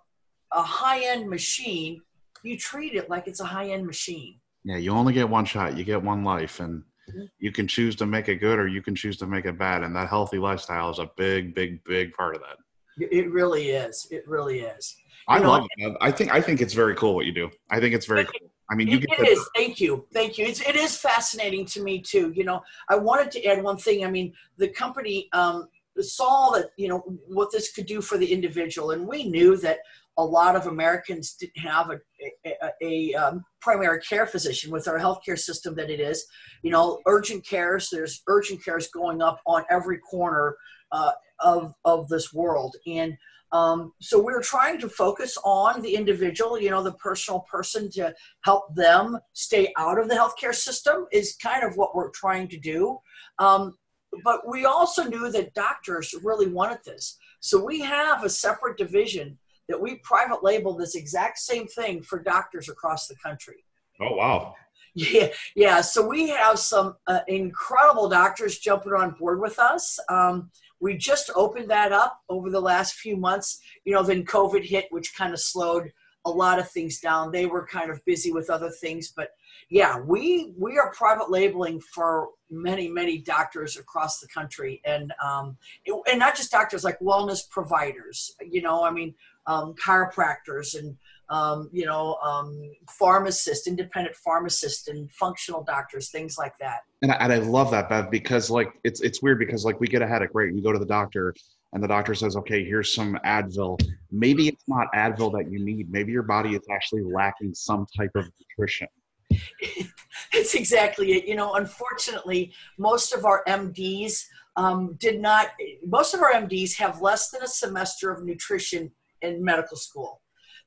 a 0.52 0.62
high-end 0.62 1.28
machine 1.28 2.02
you 2.42 2.56
treat 2.56 2.94
it 2.94 3.10
like 3.10 3.26
it's 3.26 3.40
a 3.40 3.44
high-end 3.44 3.86
machine. 3.86 4.38
Yeah 4.64 4.76
you 4.76 4.92
only 4.92 5.12
get 5.12 5.28
one 5.28 5.44
shot. 5.44 5.76
You 5.76 5.84
get 5.84 6.02
one 6.02 6.24
life 6.24 6.60
and 6.60 6.82
mm-hmm. 7.08 7.24
you 7.38 7.52
can 7.52 7.66
choose 7.66 7.96
to 7.96 8.06
make 8.06 8.28
it 8.28 8.36
good 8.36 8.58
or 8.58 8.68
you 8.68 8.82
can 8.82 8.94
choose 8.94 9.16
to 9.18 9.26
make 9.26 9.44
it 9.44 9.58
bad 9.58 9.82
and 9.82 9.94
that 9.96 10.08
healthy 10.08 10.38
lifestyle 10.38 10.90
is 10.90 10.98
a 10.98 11.10
big 11.16 11.54
big 11.54 11.82
big 11.84 12.12
part 12.12 12.34
of 12.34 12.42
that 12.42 12.58
it 12.98 13.30
really 13.30 13.70
is. 13.70 14.06
It 14.10 14.26
really 14.26 14.60
is. 14.60 14.96
You 15.28 15.36
I 15.36 15.38
know, 15.40 15.50
love 15.50 15.66
it. 15.76 15.96
I 16.00 16.10
think 16.10 16.32
I 16.32 16.40
think 16.40 16.60
it's 16.60 16.74
very 16.74 16.94
cool 16.94 17.14
what 17.14 17.26
you 17.26 17.32
do. 17.32 17.50
I 17.70 17.80
think 17.80 17.94
it's 17.94 18.06
very 18.06 18.24
cool. 18.24 18.50
I 18.70 18.74
mean, 18.74 18.88
you 18.88 18.98
it, 18.98 19.06
it 19.18 19.28
is. 19.28 19.48
Thank 19.56 19.80
you, 19.80 20.06
thank 20.12 20.36
you. 20.36 20.44
It's, 20.44 20.60
it 20.60 20.76
is 20.76 20.96
fascinating 20.96 21.64
to 21.66 21.82
me 21.82 22.00
too. 22.00 22.32
You 22.34 22.44
know, 22.44 22.62
I 22.88 22.96
wanted 22.96 23.30
to 23.32 23.44
add 23.46 23.62
one 23.62 23.78
thing. 23.78 24.04
I 24.04 24.10
mean, 24.10 24.32
the 24.58 24.68
company 24.68 25.28
um, 25.32 25.68
saw 26.00 26.50
that 26.50 26.70
you 26.76 26.88
know 26.88 26.98
what 27.26 27.50
this 27.50 27.72
could 27.72 27.86
do 27.86 28.00
for 28.00 28.18
the 28.18 28.30
individual, 28.30 28.90
and 28.90 29.06
we 29.06 29.24
knew 29.24 29.56
that 29.58 29.78
a 30.18 30.24
lot 30.24 30.56
of 30.56 30.66
Americans 30.66 31.34
didn't 31.34 31.58
have 31.58 31.90
a, 31.90 32.00
a, 32.44 32.54
a, 32.62 32.72
a 32.82 33.14
um, 33.14 33.44
primary 33.60 34.00
care 34.00 34.26
physician 34.26 34.70
with 34.70 34.88
our 34.88 34.98
healthcare 34.98 35.38
system 35.38 35.76
that 35.76 35.90
it 35.90 36.00
is. 36.00 36.26
You 36.62 36.72
know, 36.72 37.00
urgent 37.06 37.46
cares. 37.46 37.88
There's 37.90 38.22
urgent 38.26 38.62
cares 38.64 38.88
going 38.88 39.22
up 39.22 39.40
on 39.46 39.64
every 39.70 39.98
corner. 39.98 40.56
Uh, 40.90 41.12
of 41.40 41.74
of 41.84 42.08
this 42.08 42.32
world. 42.32 42.76
And 42.86 43.16
um, 43.50 43.92
so 44.00 44.22
we're 44.22 44.42
trying 44.42 44.78
to 44.80 44.88
focus 44.88 45.38
on 45.42 45.80
the 45.80 45.94
individual 45.94 46.60
you 46.60 46.70
know 46.70 46.82
the 46.82 46.92
personal 46.92 47.40
person 47.40 47.90
to 47.92 48.14
help 48.42 48.74
them 48.74 49.18
stay 49.32 49.72
out 49.78 49.98
of 49.98 50.08
the 50.08 50.14
healthcare 50.14 50.54
system 50.54 51.06
is 51.12 51.36
kind 51.42 51.64
of 51.64 51.76
what 51.76 51.94
we're 51.94 52.10
trying 52.10 52.48
to 52.48 52.58
do. 52.58 52.98
Um, 53.38 53.76
but 54.24 54.48
we 54.48 54.64
also 54.64 55.04
knew 55.04 55.30
that 55.32 55.54
doctors 55.54 56.14
really 56.22 56.48
wanted 56.48 56.78
this. 56.84 57.18
So 57.40 57.62
we 57.62 57.80
have 57.80 58.24
a 58.24 58.30
separate 58.30 58.78
division 58.78 59.38
that 59.68 59.80
we 59.80 59.96
private 59.96 60.42
label 60.42 60.76
this 60.76 60.94
exact 60.94 61.38
same 61.38 61.66
thing 61.66 62.02
for 62.02 62.22
doctors 62.22 62.68
across 62.68 63.06
the 63.06 63.16
country. 63.16 63.64
Oh 64.00 64.16
wow. 64.16 64.54
Yeah, 64.94 65.28
yeah. 65.54 65.80
So 65.80 66.04
we 66.04 66.28
have 66.30 66.58
some 66.58 66.96
uh, 67.06 67.20
incredible 67.28 68.08
doctors 68.08 68.58
jumping 68.58 68.94
on 68.94 69.12
board 69.12 69.40
with 69.40 69.58
us. 69.58 69.98
Um, 70.08 70.50
we 70.80 70.96
just 70.96 71.30
opened 71.34 71.70
that 71.70 71.92
up 71.92 72.20
over 72.28 72.50
the 72.50 72.60
last 72.60 72.94
few 72.94 73.16
months. 73.16 73.60
You 73.84 73.94
know, 73.94 74.02
then 74.02 74.24
COVID 74.24 74.64
hit, 74.64 74.86
which 74.90 75.16
kind 75.16 75.32
of 75.32 75.40
slowed 75.40 75.92
a 76.24 76.30
lot 76.30 76.58
of 76.58 76.70
things 76.70 77.00
down. 77.00 77.32
They 77.32 77.46
were 77.46 77.66
kind 77.66 77.90
of 77.90 78.04
busy 78.04 78.32
with 78.32 78.50
other 78.50 78.70
things, 78.70 79.12
but 79.14 79.30
yeah, 79.70 79.98
we 80.00 80.52
we 80.56 80.78
are 80.78 80.92
private 80.92 81.30
labeling 81.30 81.80
for 81.80 82.28
many 82.50 82.88
many 82.88 83.18
doctors 83.18 83.76
across 83.76 84.18
the 84.18 84.28
country, 84.28 84.80
and 84.84 85.12
um, 85.24 85.56
and 85.86 86.18
not 86.18 86.36
just 86.36 86.50
doctors, 86.50 86.84
like 86.84 86.98
wellness 87.00 87.48
providers. 87.48 88.34
You 88.40 88.62
know, 88.62 88.82
I 88.82 88.90
mean, 88.90 89.14
um, 89.46 89.74
chiropractors 89.74 90.78
and 90.78 90.96
um, 91.30 91.68
you 91.72 91.84
know, 91.84 92.14
um, 92.16 92.70
pharmacists, 92.88 93.66
independent 93.66 94.16
pharmacists, 94.16 94.88
and 94.88 95.10
functional 95.10 95.62
doctors, 95.62 96.10
things 96.10 96.38
like 96.38 96.56
that. 96.58 96.80
And 97.02 97.12
I, 97.12 97.14
and 97.16 97.32
I 97.32 97.38
love 97.38 97.70
that, 97.70 97.88
Bev, 97.88 98.10
because 98.10 98.50
like 98.50 98.72
it's 98.84 99.00
it's 99.00 99.22
weird 99.22 99.38
because 99.38 99.64
like 99.64 99.78
we 99.80 99.86
get 99.86 100.02
a 100.02 100.06
headache, 100.06 100.30
right? 100.34 100.52
We 100.52 100.60
go 100.60 100.72
to 100.72 100.78
the 100.78 100.86
doctor, 100.86 101.32
and 101.72 101.82
the 101.82 101.86
doctor 101.86 102.14
says, 102.14 102.36
"Okay, 102.36 102.64
here's 102.64 102.92
some 102.92 103.18
Advil." 103.24 103.78
Maybe 104.10 104.48
it's 104.48 104.64
not 104.66 104.88
Advil 104.94 105.32
that 105.38 105.50
you 105.50 105.64
need. 105.64 105.90
Maybe 105.92 106.10
your 106.10 106.24
body 106.24 106.54
is 106.56 106.62
actually 106.72 107.02
lacking 107.04 107.54
some 107.54 107.86
type 107.96 108.10
of 108.16 108.28
nutrition. 108.40 108.88
That's 110.32 110.54
exactly 110.54 111.12
it. 111.12 111.26
You 111.26 111.36
know, 111.36 111.54
unfortunately, 111.54 112.52
most 112.78 113.12
of 113.12 113.24
our 113.24 113.44
MDs 113.46 114.24
um, 114.56 114.96
did 114.98 115.20
not. 115.20 115.50
Most 115.86 116.14
of 116.14 116.20
our 116.20 116.32
MDs 116.32 116.76
have 116.78 117.00
less 117.00 117.30
than 117.30 117.42
a 117.42 117.48
semester 117.48 118.10
of 118.10 118.24
nutrition 118.24 118.90
in 119.22 119.44
medical 119.44 119.76
school. 119.76 120.20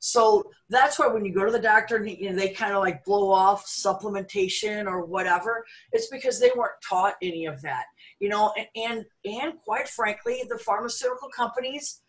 So 0.04 0.52
that's 0.68 0.98
why 0.98 1.08
when 1.08 1.24
you 1.24 1.32
go 1.32 1.46
to 1.46 1.52
the 1.52 1.60
doctor 1.60 1.98
and 1.98 2.10
you 2.10 2.32
know, 2.32 2.36
they 2.36 2.50
kind 2.50 2.74
of 2.74 2.80
like 2.80 3.06
blow 3.06 3.30
off 3.32 3.68
supplementation 3.68 4.88
or 4.88 5.06
whatever, 5.06 5.64
it's 5.92 6.08
because 6.08 6.40
they 6.40 6.50
weren't 6.56 6.82
taught 6.88 7.18
any 7.22 7.46
of 7.46 7.62
that. 7.62 7.86
You 8.20 8.30
know, 8.30 8.52
and 8.58 8.68
and, 8.76 9.06
and 9.26 9.54
quite 9.64 9.88
frankly, 9.88 10.42
the 10.50 10.58
pharmaceutical 10.58 11.30
companies 11.30 12.02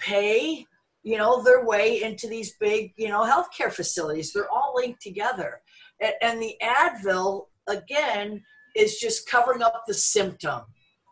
pay 0.00 0.66
you 1.02 1.18
know 1.18 1.42
their 1.42 1.64
way 1.64 2.02
into 2.02 2.26
these 2.26 2.54
big 2.58 2.94
you 2.96 3.08
know 3.08 3.22
healthcare 3.22 3.70
facilities. 3.70 4.32
They're 4.32 4.50
all 4.50 4.72
linked 4.74 5.02
together, 5.02 5.60
and, 6.00 6.14
and 6.22 6.42
the 6.42 6.56
Advil 6.62 7.48
again 7.66 8.42
is 8.74 8.96
just 8.96 9.28
covering 9.28 9.60
up 9.60 9.84
the 9.86 9.94
symptom. 9.94 10.62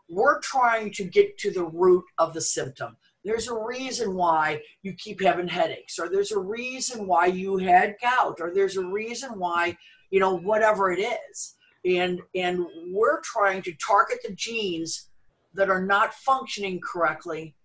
We're 0.09 0.39
trying 0.39 0.91
to 0.93 1.03
get 1.03 1.37
to 1.39 1.51
the 1.51 1.65
root 1.65 2.03
of 2.17 2.33
the 2.33 2.41
symptom 2.41 2.97
there's 3.25 3.47
a 3.47 3.57
reason 3.57 4.13
why 4.13 4.61
you 4.83 4.93
keep 4.93 5.21
having 5.21 5.47
headaches 5.47 5.97
or 5.99 6.07
there's 6.07 6.31
a 6.31 6.39
reason 6.39 7.07
why 7.07 7.25
you 7.25 7.57
had 7.57 7.95
gout 8.01 8.37
or 8.39 8.53
there's 8.53 8.77
a 8.77 8.85
reason 8.85 9.39
why 9.39 9.75
you 10.11 10.19
know 10.19 10.37
whatever 10.37 10.91
it 10.91 10.99
is. 10.99 11.55
And 11.83 12.21
and 12.35 12.65
we're 12.91 13.19
trying 13.21 13.63
to 13.63 13.73
target 13.73 14.19
the 14.25 14.33
genes 14.33 15.09
that 15.55 15.69
are 15.69 15.83
not 15.83 16.13
functioning 16.13 16.79
correctly 16.79 17.55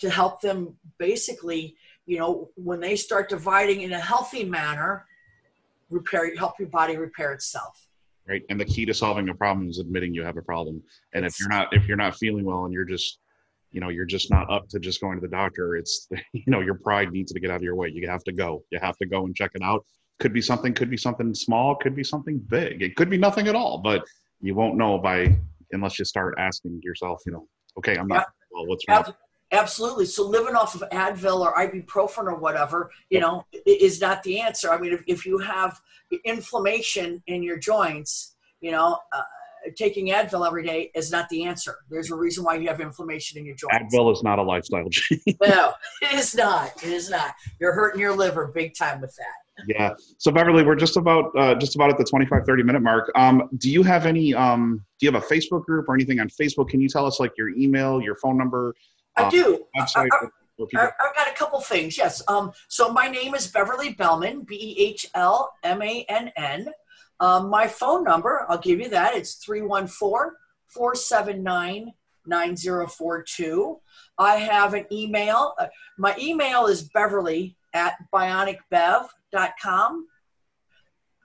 to 0.00 0.10
help 0.10 0.40
them 0.40 0.76
basically 0.98 1.76
you 2.04 2.18
know 2.18 2.50
when 2.56 2.80
they 2.80 2.96
start 2.96 3.28
dividing 3.28 3.82
in 3.82 3.92
a 3.92 4.00
healthy 4.00 4.44
manner 4.44 5.06
repair 5.90 6.34
help 6.36 6.58
your 6.58 6.68
body 6.68 6.96
repair 6.96 7.32
itself. 7.32 7.86
Right 8.28 8.42
and 8.50 8.58
the 8.58 8.64
key 8.64 8.84
to 8.86 8.94
solving 8.94 9.28
a 9.28 9.34
problem 9.34 9.68
is 9.68 9.78
admitting 9.78 10.12
you 10.12 10.24
have 10.24 10.36
a 10.36 10.42
problem. 10.42 10.82
And 11.14 11.24
if 11.24 11.38
you're 11.38 11.48
not 11.48 11.68
if 11.72 11.86
you're 11.86 11.96
not 11.96 12.16
feeling 12.16 12.44
well 12.44 12.64
and 12.64 12.74
you're 12.74 12.84
just 12.84 13.18
you 13.72 13.80
know 13.80 13.88
you're 13.88 14.04
just 14.04 14.30
not 14.30 14.50
up 14.50 14.68
to 14.68 14.78
just 14.78 15.00
going 15.00 15.16
to 15.16 15.20
the 15.20 15.34
doctor. 15.34 15.76
It's 15.76 16.08
you 16.32 16.44
know 16.46 16.60
your 16.60 16.74
pride 16.74 17.12
needs 17.12 17.32
to 17.32 17.40
get 17.40 17.50
out 17.50 17.56
of 17.56 17.62
your 17.62 17.76
way. 17.76 17.90
You 17.92 18.08
have 18.08 18.24
to 18.24 18.32
go. 18.32 18.64
You 18.70 18.78
have 18.80 18.96
to 18.98 19.06
go 19.06 19.24
and 19.24 19.34
check 19.34 19.50
it 19.54 19.62
out. 19.62 19.84
Could 20.20 20.32
be 20.32 20.42
something 20.42 20.72
could 20.72 20.90
be 20.90 20.96
something 20.96 21.34
small 21.34 21.74
could 21.74 21.96
be 21.96 22.04
something 22.04 22.38
big. 22.38 22.82
It 22.82 22.94
could 22.96 23.10
be 23.10 23.18
nothing 23.18 23.48
at 23.48 23.56
all 23.56 23.78
but 23.78 24.04
you 24.42 24.54
won't 24.54 24.76
know 24.76 24.98
by 24.98 25.34
unless 25.70 25.98
you 25.98 26.04
start 26.04 26.34
asking 26.38 26.80
yourself 26.82 27.22
you 27.24 27.32
know 27.32 27.46
okay 27.78 27.96
i'm 27.96 28.08
not 28.08 28.26
well 28.50 28.66
what's 28.66 28.84
wrong? 28.88 29.14
Absolutely. 29.54 30.06
So 30.06 30.26
living 30.26 30.54
off 30.54 30.74
of 30.74 30.82
advil 30.92 31.40
or 31.40 31.52
ibuprofen 31.52 32.24
or 32.24 32.36
whatever 32.36 32.90
you 33.10 33.20
know 33.20 33.44
is 33.66 34.00
not 34.00 34.22
the 34.22 34.40
answer. 34.40 34.70
I 34.70 34.78
mean 34.78 34.94
if, 34.94 35.02
if 35.06 35.26
you 35.26 35.38
have 35.38 35.78
inflammation 36.24 37.22
in 37.26 37.42
your 37.42 37.58
joints 37.58 38.34
you 38.60 38.70
know 38.70 38.98
uh, 39.12 39.22
taking 39.76 40.08
Advil 40.08 40.46
every 40.46 40.64
day 40.64 40.90
is 40.94 41.10
not 41.10 41.28
the 41.28 41.44
answer. 41.44 41.76
There's 41.90 42.10
a 42.10 42.16
reason 42.16 42.44
why 42.44 42.56
you 42.56 42.68
have 42.68 42.80
inflammation 42.80 43.38
in 43.38 43.46
your 43.46 43.56
joints. 43.56 43.94
Advil 43.94 44.12
is 44.12 44.22
not 44.22 44.38
a 44.38 44.42
lifestyle 44.42 44.88
change. 44.90 45.22
no, 45.42 45.72
it 46.00 46.14
is 46.14 46.34
not. 46.34 46.72
It 46.82 46.90
is 46.90 47.10
not. 47.10 47.34
You're 47.60 47.72
hurting 47.72 48.00
your 48.00 48.16
liver 48.16 48.50
big 48.54 48.74
time 48.76 49.00
with 49.00 49.14
that. 49.16 49.66
Yeah. 49.66 49.94
So 50.18 50.30
Beverly, 50.30 50.64
we're 50.64 50.76
just 50.76 50.96
about 50.96 51.30
uh, 51.36 51.54
just 51.54 51.74
about 51.74 51.90
at 51.90 51.98
the 51.98 52.04
25, 52.04 52.44
30 52.46 52.62
minute 52.62 52.82
mark. 52.82 53.10
Um, 53.14 53.48
do 53.58 53.70
you 53.70 53.82
have 53.82 54.06
any? 54.06 54.34
Um, 54.34 54.84
do 54.98 55.06
you 55.06 55.12
have 55.12 55.22
a 55.22 55.26
Facebook 55.26 55.64
group 55.64 55.88
or 55.88 55.94
anything 55.94 56.20
on 56.20 56.28
Facebook? 56.28 56.68
Can 56.68 56.80
you 56.80 56.88
tell 56.88 57.06
us 57.06 57.20
like 57.20 57.32
your 57.36 57.50
email, 57.50 58.00
your 58.00 58.16
phone 58.16 58.38
number? 58.38 58.74
I 59.16 59.24
uh, 59.24 59.30
do. 59.30 59.66
Website. 59.76 60.08
I, 60.12 60.26
I, 60.76 60.80
have 60.80 61.14
got 61.16 61.28
a 61.28 61.34
couple 61.34 61.60
things. 61.60 61.98
Yes. 61.98 62.22
Um, 62.28 62.52
so 62.68 62.92
my 62.92 63.08
name 63.08 63.34
is 63.34 63.46
Beverly 63.48 63.94
Behlmann, 63.94 64.46
B 64.46 64.54
E 64.54 64.84
H 64.84 65.08
L 65.14 65.52
M 65.62 65.82
A 65.82 66.04
N 66.08 66.32
N. 66.36 66.68
Um, 67.20 67.48
my 67.48 67.68
phone 67.68 68.04
number, 68.04 68.46
I'll 68.48 68.58
give 68.58 68.80
you 68.80 68.88
that. 68.90 69.14
It's 69.14 69.34
314 69.34 70.32
479 70.68 71.92
9042. 72.26 73.80
I 74.18 74.36
have 74.36 74.74
an 74.74 74.86
email. 74.92 75.54
Uh, 75.58 75.66
my 75.98 76.14
email 76.18 76.66
is 76.66 76.82
beverly 76.82 77.56
at 77.74 77.94
bionicbev.com. 78.12 80.06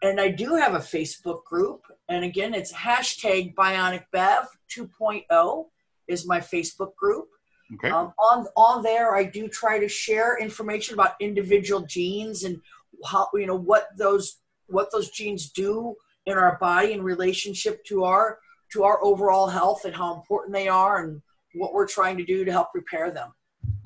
And 0.04 0.21
I 0.21 0.30
do 0.30 0.56
have 0.56 0.76
a 0.76 0.80
Facebook 0.80 1.43
group. 1.43 1.82
And 2.08 2.23
again, 2.23 2.54
it's 2.54 2.71
hashtag 2.71 3.56
bionicbev 3.56 4.45
2.0 4.76 5.65
is 6.08 6.28
my 6.28 6.39
Facebook 6.39 6.95
group. 6.95 7.30
Okay. 7.73 7.89
Um, 7.89 8.13
on 8.17 8.45
on 8.56 8.82
there, 8.82 9.15
I 9.15 9.26
do 9.26 9.50
try 9.50 9.78
to 9.78 9.89
share 9.89 10.38
information 10.39 10.93
about 10.93 11.15
individual 11.19 11.82
genes 11.82 12.45
and 12.45 12.62
how 13.06 13.28
you 13.34 13.45
know 13.45 13.58
what 13.58 13.89
those 13.97 14.38
what 14.67 14.91
those 14.91 15.10
genes 15.10 15.51
do 15.51 15.95
in 16.25 16.38
our 16.38 16.58
body 16.60 16.93
in 16.93 17.01
relationship 17.01 17.84
to 17.86 18.03
our 18.03 18.39
to 18.73 18.84
our 18.84 19.03
overall 19.03 19.47
health 19.47 19.86
and 19.86 19.95
how 19.95 20.13
important 20.13 20.53
they 20.53 20.67
are 20.67 21.03
and 21.03 21.21
what 21.53 21.73
we're 21.73 21.88
trying 21.88 22.17
to 22.17 22.25
do 22.25 22.43
to 22.43 22.51
help 22.51 22.67
repair 22.73 23.12
them. 23.12 23.32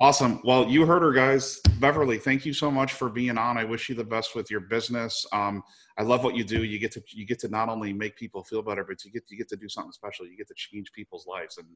Awesome. 0.00 0.40
Well, 0.42 0.68
you 0.68 0.84
heard 0.84 1.02
her, 1.02 1.12
guys. 1.12 1.60
Beverly, 1.78 2.18
thank 2.18 2.44
you 2.44 2.52
so 2.52 2.70
much 2.70 2.92
for 2.94 3.08
being 3.08 3.38
on. 3.38 3.56
I 3.56 3.62
wish 3.62 3.88
you 3.88 3.94
the 3.94 4.02
best 4.02 4.34
with 4.34 4.50
your 4.50 4.60
business. 4.60 5.24
Um, 5.32 5.62
I 5.96 6.02
love 6.02 6.24
what 6.24 6.34
you 6.34 6.42
do. 6.42 6.64
You 6.64 6.78
get 6.80 6.90
to 6.92 7.02
you 7.10 7.24
get 7.24 7.38
to 7.40 7.48
not 7.48 7.68
only 7.68 7.92
make 7.92 8.16
people 8.16 8.42
feel 8.42 8.62
better, 8.62 8.84
but 8.84 9.04
you 9.04 9.12
get 9.12 9.24
you 9.28 9.38
get 9.38 9.48
to 9.50 9.56
do 9.56 9.68
something 9.68 9.92
special. 9.92 10.26
You 10.26 10.36
get 10.36 10.48
to 10.48 10.54
change 10.56 10.90
people's 10.92 11.26
lives, 11.26 11.58
and 11.58 11.68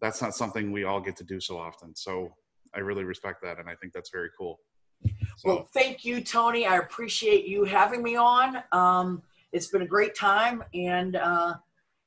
that's 0.00 0.22
not 0.22 0.34
something 0.34 0.70
we 0.70 0.84
all 0.84 1.00
get 1.00 1.16
to 1.16 1.24
do 1.24 1.40
so 1.40 1.58
often. 1.58 1.96
So 1.96 2.32
I 2.74 2.80
really 2.80 3.04
respect 3.04 3.42
that, 3.42 3.58
and 3.58 3.68
I 3.68 3.74
think 3.74 3.92
that's 3.92 4.10
very 4.10 4.30
cool. 4.38 4.60
So. 5.04 5.14
Well, 5.44 5.68
thank 5.72 6.04
you, 6.04 6.20
Tony. 6.20 6.66
I 6.66 6.78
appreciate 6.78 7.46
you 7.46 7.64
having 7.64 8.02
me 8.02 8.16
on. 8.16 8.62
Um, 8.72 9.22
it's 9.52 9.68
been 9.68 9.82
a 9.82 9.86
great 9.86 10.14
time, 10.14 10.64
and 10.74 11.16
uh, 11.16 11.54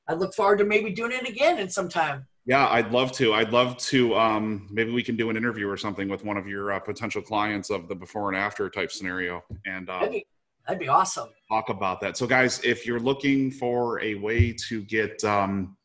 I 0.08 0.14
look 0.14 0.34
forward 0.34 0.58
to 0.58 0.64
maybe 0.64 0.92
doing 0.92 1.12
it 1.12 1.28
again 1.28 1.58
in 1.58 1.68
some 1.68 1.88
time. 1.88 2.26
Yeah, 2.44 2.68
I'd 2.68 2.90
love 2.90 3.12
to. 3.12 3.34
I'd 3.34 3.50
love 3.50 3.76
to. 3.78 4.16
Um, 4.16 4.68
maybe 4.70 4.92
we 4.92 5.02
can 5.02 5.16
do 5.16 5.30
an 5.30 5.36
interview 5.36 5.68
or 5.68 5.76
something 5.76 6.08
with 6.08 6.24
one 6.24 6.36
of 6.36 6.46
your 6.46 6.72
uh, 6.72 6.80
potential 6.80 7.22
clients 7.22 7.70
of 7.70 7.88
the 7.88 7.94
before 7.94 8.28
and 8.28 8.36
after 8.36 8.68
type 8.68 8.90
scenario, 8.90 9.44
and 9.64 9.88
uh, 9.88 10.00
that'd, 10.00 10.12
be, 10.12 10.26
that'd 10.66 10.80
be 10.80 10.88
awesome. 10.88 11.28
Talk 11.48 11.68
about 11.68 12.00
that. 12.00 12.16
So, 12.16 12.26
guys, 12.26 12.60
if 12.64 12.84
you're 12.84 13.00
looking 13.00 13.50
for 13.50 14.00
a 14.02 14.16
way 14.16 14.52
to 14.68 14.82
get, 14.82 15.22
um, 15.24 15.76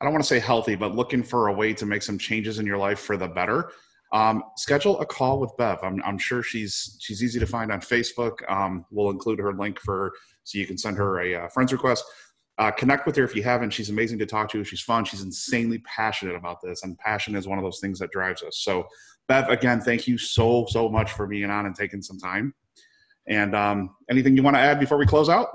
I 0.00 0.04
don't 0.04 0.12
want 0.12 0.24
to 0.24 0.28
say 0.28 0.38
healthy, 0.38 0.76
but 0.76 0.94
looking 0.94 1.22
for 1.22 1.48
a 1.48 1.52
way 1.52 1.74
to 1.74 1.84
make 1.84 2.02
some 2.02 2.18
changes 2.18 2.58
in 2.58 2.64
your 2.64 2.78
life 2.78 3.00
for 3.00 3.18
the 3.18 3.28
better, 3.28 3.70
um, 4.12 4.42
schedule 4.56 4.98
a 5.00 5.06
call 5.06 5.38
with 5.38 5.54
Bev. 5.56 5.78
I'm, 5.82 6.02
I'm, 6.04 6.18
sure 6.18 6.42
she's 6.42 6.96
she's 7.00 7.22
easy 7.22 7.38
to 7.38 7.46
find 7.46 7.70
on 7.70 7.80
Facebook. 7.80 8.48
Um, 8.50 8.86
we'll 8.90 9.10
include 9.10 9.38
her 9.38 9.52
link 9.52 9.78
for 9.80 10.12
so 10.44 10.58
you 10.58 10.66
can 10.66 10.78
send 10.78 10.96
her 10.96 11.20
a 11.20 11.34
uh, 11.34 11.48
friends 11.48 11.72
request. 11.72 12.04
Uh, 12.56 12.70
connect 12.70 13.06
with 13.06 13.14
her 13.16 13.22
if 13.22 13.36
you 13.36 13.42
haven't. 13.42 13.70
She's 13.70 13.90
amazing 13.90 14.18
to 14.18 14.26
talk 14.26 14.50
to. 14.50 14.64
She's 14.64 14.80
fun. 14.80 15.04
She's 15.04 15.22
insanely 15.22 15.78
passionate 15.80 16.34
about 16.34 16.58
this, 16.62 16.82
and 16.82 16.98
passion 16.98 17.36
is 17.36 17.46
one 17.46 17.58
of 17.58 17.64
those 17.64 17.80
things 17.80 17.98
that 17.98 18.10
drives 18.10 18.42
us. 18.42 18.58
So, 18.58 18.86
Bev, 19.28 19.48
again, 19.48 19.80
thank 19.80 20.08
you 20.08 20.16
so 20.16 20.66
so 20.68 20.88
much 20.88 21.12
for 21.12 21.26
being 21.26 21.50
on 21.50 21.66
and 21.66 21.74
taking 21.74 22.00
some 22.00 22.18
time. 22.18 22.54
And 23.28 23.54
um, 23.54 23.94
anything 24.10 24.36
you 24.36 24.42
want 24.42 24.56
to 24.56 24.60
add 24.60 24.80
before 24.80 24.96
we 24.96 25.06
close 25.06 25.28
out? 25.28 25.48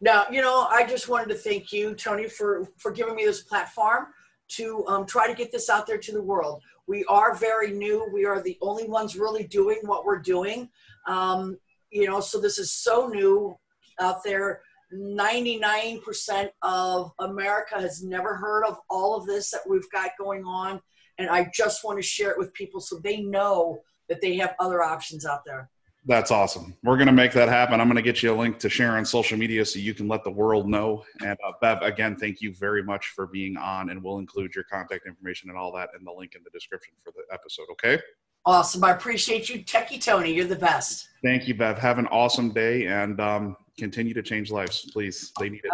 No, 0.00 0.24
you 0.30 0.40
know, 0.40 0.68
I 0.70 0.86
just 0.86 1.08
wanted 1.08 1.30
to 1.30 1.34
thank 1.34 1.72
you, 1.72 1.94
Tony, 1.94 2.28
for 2.28 2.68
for 2.78 2.92
giving 2.92 3.16
me 3.16 3.24
this 3.24 3.42
platform 3.42 4.06
to 4.48 4.84
um, 4.86 5.06
try 5.06 5.26
to 5.26 5.34
get 5.34 5.52
this 5.52 5.68
out 5.68 5.86
there 5.86 5.98
to 5.98 6.12
the 6.12 6.22
world. 6.22 6.62
We 6.86 7.04
are 7.04 7.34
very 7.34 7.72
new. 7.72 8.08
We 8.12 8.24
are 8.24 8.42
the 8.42 8.56
only 8.62 8.88
ones 8.88 9.16
really 9.16 9.44
doing 9.44 9.80
what 9.82 10.04
we're 10.04 10.20
doing. 10.20 10.70
Um, 11.06 11.58
you 11.90 12.06
know, 12.06 12.20
so 12.20 12.40
this 12.40 12.58
is 12.58 12.72
so 12.72 13.08
new 13.08 13.56
out 14.00 14.22
there 14.24 14.62
99% 14.92 16.50
of 16.62 17.12
America 17.18 17.80
has 17.80 18.02
never 18.02 18.36
heard 18.36 18.64
of 18.64 18.78
all 18.88 19.14
of 19.14 19.26
this 19.26 19.50
that 19.50 19.60
we've 19.68 19.90
got 19.90 20.10
going 20.18 20.44
on. 20.44 20.80
And 21.18 21.28
I 21.28 21.50
just 21.52 21.84
want 21.84 21.98
to 21.98 22.02
share 22.02 22.30
it 22.30 22.38
with 22.38 22.54
people 22.54 22.80
so 22.80 22.98
they 22.98 23.20
know 23.20 23.80
that 24.08 24.20
they 24.20 24.36
have 24.36 24.54
other 24.58 24.82
options 24.82 25.26
out 25.26 25.44
there. 25.44 25.68
That's 26.08 26.30
awesome. 26.30 26.74
We're 26.82 26.96
going 26.96 27.08
to 27.08 27.12
make 27.12 27.32
that 27.32 27.50
happen. 27.50 27.82
I'm 27.82 27.86
going 27.86 27.96
to 27.96 28.02
get 28.02 28.22
you 28.22 28.32
a 28.32 28.34
link 28.34 28.58
to 28.60 28.70
share 28.70 28.92
on 28.92 29.04
social 29.04 29.36
media 29.36 29.62
so 29.62 29.78
you 29.78 29.92
can 29.92 30.08
let 30.08 30.24
the 30.24 30.30
world 30.30 30.66
know. 30.66 31.04
And 31.20 31.36
uh, 31.46 31.52
Bev, 31.60 31.82
again, 31.82 32.16
thank 32.16 32.40
you 32.40 32.54
very 32.54 32.82
much 32.82 33.08
for 33.08 33.26
being 33.26 33.58
on, 33.58 33.90
and 33.90 34.02
we'll 34.02 34.18
include 34.18 34.54
your 34.54 34.64
contact 34.64 35.06
information 35.06 35.50
and 35.50 35.58
all 35.58 35.70
that 35.74 35.90
in 35.98 36.06
the 36.06 36.10
link 36.10 36.34
in 36.34 36.42
the 36.42 36.50
description 36.50 36.94
for 37.04 37.12
the 37.12 37.22
episode. 37.30 37.66
Okay. 37.72 38.00
Awesome. 38.46 38.82
I 38.84 38.92
appreciate 38.92 39.50
you, 39.50 39.62
Techie 39.62 40.02
Tony. 40.02 40.32
You're 40.32 40.46
the 40.46 40.56
best. 40.56 41.10
Thank 41.22 41.46
you, 41.46 41.54
Bev. 41.54 41.76
Have 41.76 41.98
an 41.98 42.06
awesome 42.06 42.52
day, 42.52 42.86
and 42.86 43.20
um, 43.20 43.56
continue 43.76 44.14
to 44.14 44.22
change 44.22 44.50
lives, 44.50 44.90
please. 44.90 45.30
They 45.38 45.50
need 45.50 45.60
it. 45.64 45.72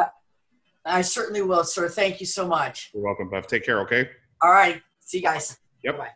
I 0.84 1.02
certainly 1.02 1.42
will, 1.42 1.62
sir. 1.62 1.88
Thank 1.88 2.18
you 2.18 2.26
so 2.26 2.48
much. 2.48 2.90
You're 2.92 3.04
welcome, 3.04 3.30
Bev. 3.30 3.46
Take 3.46 3.64
care, 3.64 3.78
okay? 3.82 4.10
All 4.42 4.50
right. 4.50 4.82
See 4.98 5.18
you 5.18 5.22
guys. 5.22 5.58
Yep. 5.84 5.98
Bye. 5.98 6.10